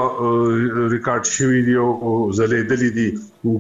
ریکارډ 0.92 1.26
شوی 1.36 1.62
دی 1.68 1.76
او 1.84 2.14
زلیدلې 2.40 2.90
دي 2.98 3.10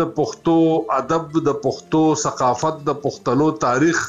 د 0.01 0.11
پښتو 0.17 0.57
ادب 0.99 1.29
د 1.51 1.61
پښتو 1.67 2.03
ثقافت 2.25 2.83
د 2.91 3.01
پښتنو 3.07 3.53
تاریخ 3.69 4.03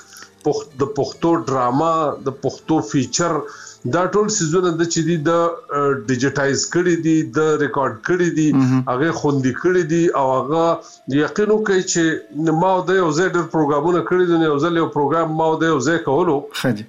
د 0.48 0.50
پښتو 0.96 1.30
ډراما 1.46 1.94
د 2.26 2.34
پښتو 2.42 2.76
فیچر 2.88 3.38
دا 3.94 4.00
ټول 4.14 4.30
سيزونه 4.36 4.70
د 4.78 4.86
چې 4.92 5.02
دي 5.08 5.16
د 5.28 5.98
ډیجیټایز 6.10 6.62
کړي 6.74 6.94
دي 7.06 7.16
د 7.38 7.50
ریکارډ 7.62 7.98
کړي 8.08 8.28
دي 8.38 8.46
هغه 8.90 9.10
خوندې 9.20 9.52
کړي 9.62 9.82
دي 9.92 10.02
او 10.20 10.24
هغه 10.36 10.64
یقین 11.20 11.50
وکړي 11.54 11.82
چې 11.92 12.54
ما 12.62 12.72
د 12.88 13.00
یو 13.02 13.10
ځای 13.18 13.28
ډېر 13.34 13.46
پروګرامونه 13.54 14.00
کړي 14.08 14.24
دي 14.30 14.36
یو 14.50 14.56
ځل 14.64 14.74
یو 14.82 14.88
پروګرام 14.96 15.28
ما 15.42 15.48
د 15.62 15.72
یو 15.72 15.78
ځای 15.88 15.98
کولو 16.08 16.36
خدي 16.64 16.84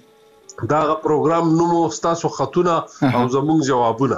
دا 0.72 0.78
پروګرام 1.06 1.46
نوم 1.58 1.72
او 1.80 1.86
تاسو 2.08 2.28
خاتونه 2.38 2.76
او 3.16 3.24
زموږ 3.36 3.60
جوابونه 3.72 4.18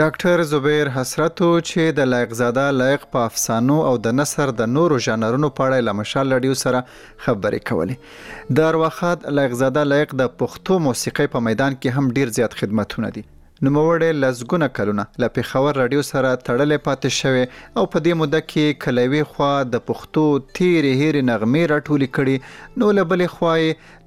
ډاکټر 0.00 0.40
زبیر 0.52 0.88
حسرتو 0.94 1.48
چې 1.66 1.92
د 1.98 2.06
لایق 2.12 2.32
زاده 2.38 2.62
لایق 2.78 3.02
په 3.16 3.26
افسانو 3.28 3.76
او 3.90 3.92
د 4.06 4.16
نثر 4.20 4.50
د 4.60 4.66
نورو 4.78 4.96
ژانرونو 5.06 5.50
په 5.58 5.66
اړه 5.68 5.86
لمشال 5.88 6.26
لډیو 6.34 6.56
سره 6.62 6.80
خبرې 7.26 7.60
کولې 7.70 8.56
د 8.60 8.66
وروخت 8.70 9.28
لایق 9.40 9.54
زاده 9.62 9.84
لایق 9.92 10.16
د 10.22 10.32
پښتو 10.42 10.80
موسیقۍ 10.88 11.30
په 11.36 11.44
میدان 11.50 11.78
کې 11.78 11.96
هم 11.98 12.12
ډیر 12.18 12.34
زیات 12.40 12.56
خدمتونه 12.62 13.12
دي 13.18 13.24
نوموړی 13.62 14.06
لزګونه 14.20 14.68
کلونه 14.76 15.02
له 15.24 15.28
پیښور 15.34 15.76
رادیو 15.80 16.00
سره 16.06 16.30
تړلې 16.46 16.78
پاتې 16.86 17.16
شوی 17.18 17.42
او 17.78 17.84
په 17.92 18.02
دې 18.06 18.14
مده 18.22 18.40
کې 18.52 18.78
کلوي 18.84 19.20
خوا 19.34 19.50
د 19.74 19.84
پښتو 19.90 20.24
تیر 20.58 20.88
هیر 21.02 21.20
نغمې 21.28 21.68
راټولې 21.72 22.08
کړي 22.18 22.82
نو 22.82 22.88
له 22.98 23.04
بلې 23.12 23.34
خوا 23.34 23.52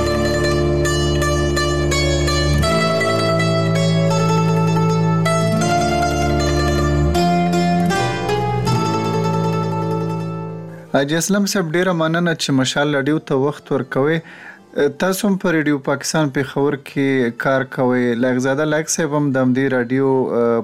حاجی 10.94 11.14
اسلام 11.18 11.44
صاحب 11.50 11.68
ډیره 11.74 11.92
مننه 11.98 12.32
چې 12.40 12.52
مشال 12.56 12.90
لډیو 12.94 13.20
ته 13.28 13.36
وخت 13.42 13.70
ورکوي 13.74 14.16
تاسو 15.02 15.28
هم 15.28 15.36
په 15.44 15.50
ریډیو 15.56 15.76
پاکستان 15.86 16.30
پیښور 16.38 16.74
کې 16.88 17.36
کار 17.44 17.62
کوئ 17.76 18.10
لغزاده 18.24 18.64
لک 18.72 18.90
صاحب 18.94 19.14
هم 19.18 19.28
د 19.36 19.52
دې 19.58 19.70
ریډیو 19.74 20.10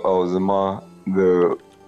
او 0.08 0.26
زما 0.32 0.58
د 1.14 1.22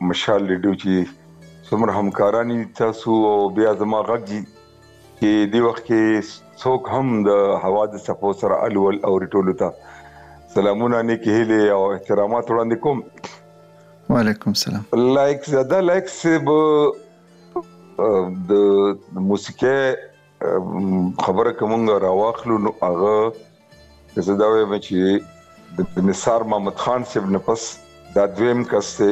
مشال 0.09 0.45
لیډو 0.47 0.73
چې 0.81 1.61
څومره 1.69 1.93
همکارانی 1.97 2.57
تاسو 2.81 3.15
او 3.29 3.37
بیا 3.59 3.75
زما 3.83 4.01
غږی 4.09 4.39
چې 4.47 5.53
دی 5.53 5.61
وخت 5.67 5.83
کې 5.91 6.57
څوک 6.63 6.89
هم 6.95 7.21
د 7.29 7.45
حوادث 7.67 8.09
په 8.23 8.33
سره 8.41 8.57
الول 8.67 8.99
او 9.11 9.13
ریټولو 9.25 9.55
ته 9.61 10.35
سلامونه 10.57 11.03
نیکی 11.13 11.37
هلي 11.39 11.61
او 11.77 11.79
احترامات 11.99 12.51
وړاندې 12.55 12.83
کوم 12.89 14.17
وعلیکم 14.17 14.57
السلام 14.59 15.07
لایک 15.19 15.49
زده 15.55 15.81
لایک 15.93 16.13
سب 16.17 16.53
د 18.51 19.23
موسیقي 19.31 19.79
خبره 21.27 21.57
کومه 21.63 21.99
راواخلو 22.09 22.59
نو 22.69 22.75
هغه 22.85 23.17
که 24.15 24.21
زه 24.27 24.35
دا 24.41 24.47
وایم 24.53 24.73
چې 24.87 25.21
د 25.77 26.09
نثار 26.09 26.43
محمد 26.53 26.77
خان 26.85 27.01
صاحب 27.13 27.27
نه 27.35 27.39
پس 27.47 27.63
دا 28.15 28.25
دویم 28.39 28.61
کس 28.73 28.87
ته 28.99 29.09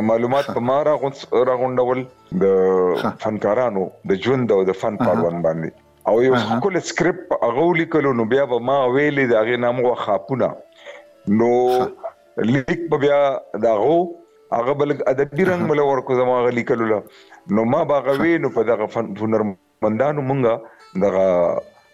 معلومات 0.08 0.46
په 0.56 0.60
ما 0.66 0.74
راغونډول 0.88 2.02
د 2.42 2.60
فنکارانو 3.24 3.86
د 4.10 4.20
ژوند 4.26 4.52
او 4.56 4.58
د 4.68 4.76
فن 4.82 4.98
پروان 5.00 5.40
باندې 5.46 6.12
او 6.12 6.22
یو 6.26 6.36
خپل 6.50 6.78
سکرپټ 6.90 7.40
هغه 7.46 7.66
لیکلو 7.80 8.12
نو 8.20 8.26
بیا 8.34 8.44
به 8.52 8.60
ما 8.68 8.76
ویلې 8.92 9.26
دا 9.32 9.42
غي 9.48 9.58
نام 9.64 9.80
و 9.86 9.94
خاپونه 10.04 10.50
نو 11.42 11.50
لیک 12.50 12.72
په 12.94 13.02
بیا 13.06 13.18
دا 13.66 13.74
غو 13.82 13.98
هغه 14.60 14.76
بل 14.84 14.94
ادبي 15.16 15.48
رنگ 15.50 15.68
مل 15.74 15.82
ورکو 15.88 16.20
زما 16.22 16.38
غ 16.46 16.54
لیکلو 16.62 17.02
نو 17.58 17.66
ما 17.74 17.82
باغوي 17.94 18.38
نو 18.46 18.52
په 18.58 18.66
دغه 18.72 18.90
فن 18.96 19.12
هنرمندانو 19.26 20.26
مونږه 20.32 21.06
دغه 21.08 21.26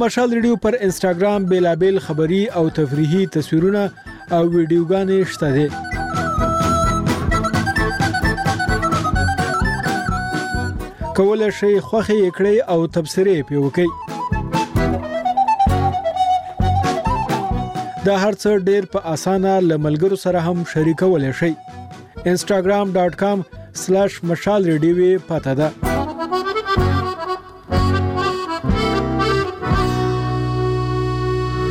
مشال 0.00 0.32
ریډیو 0.34 0.56
پر 0.64 0.74
انستګرام 0.80 1.46
بیلابل 1.48 1.98
خبری 2.02 2.36
او 2.58 2.60
تفریحي 2.76 3.18
تصویرونه 3.32 3.80
او 4.36 4.38
ویډیوګانې 4.52 5.20
شته 5.34 5.50
دي 5.56 5.64
کولای 11.18 11.50
شئ 11.58 11.72
خوخه 11.90 12.16
کړئ 12.38 12.54
او 12.76 12.78
تبصره 12.94 13.34
پیو 13.50 13.66
کړئ 13.80 14.48
دا 18.06 18.16
هرڅ 18.24 18.48
ډیر 18.70 18.88
په 18.96 19.12
اسانه 19.14 19.56
لملګرو 19.68 20.22
سره 20.24 20.40
هم 20.48 20.64
شریکول 20.72 21.28
شي 21.44 21.52
instagram.com/مشالریډیو 22.34 25.28
پته 25.30 25.54
ده 25.62 25.88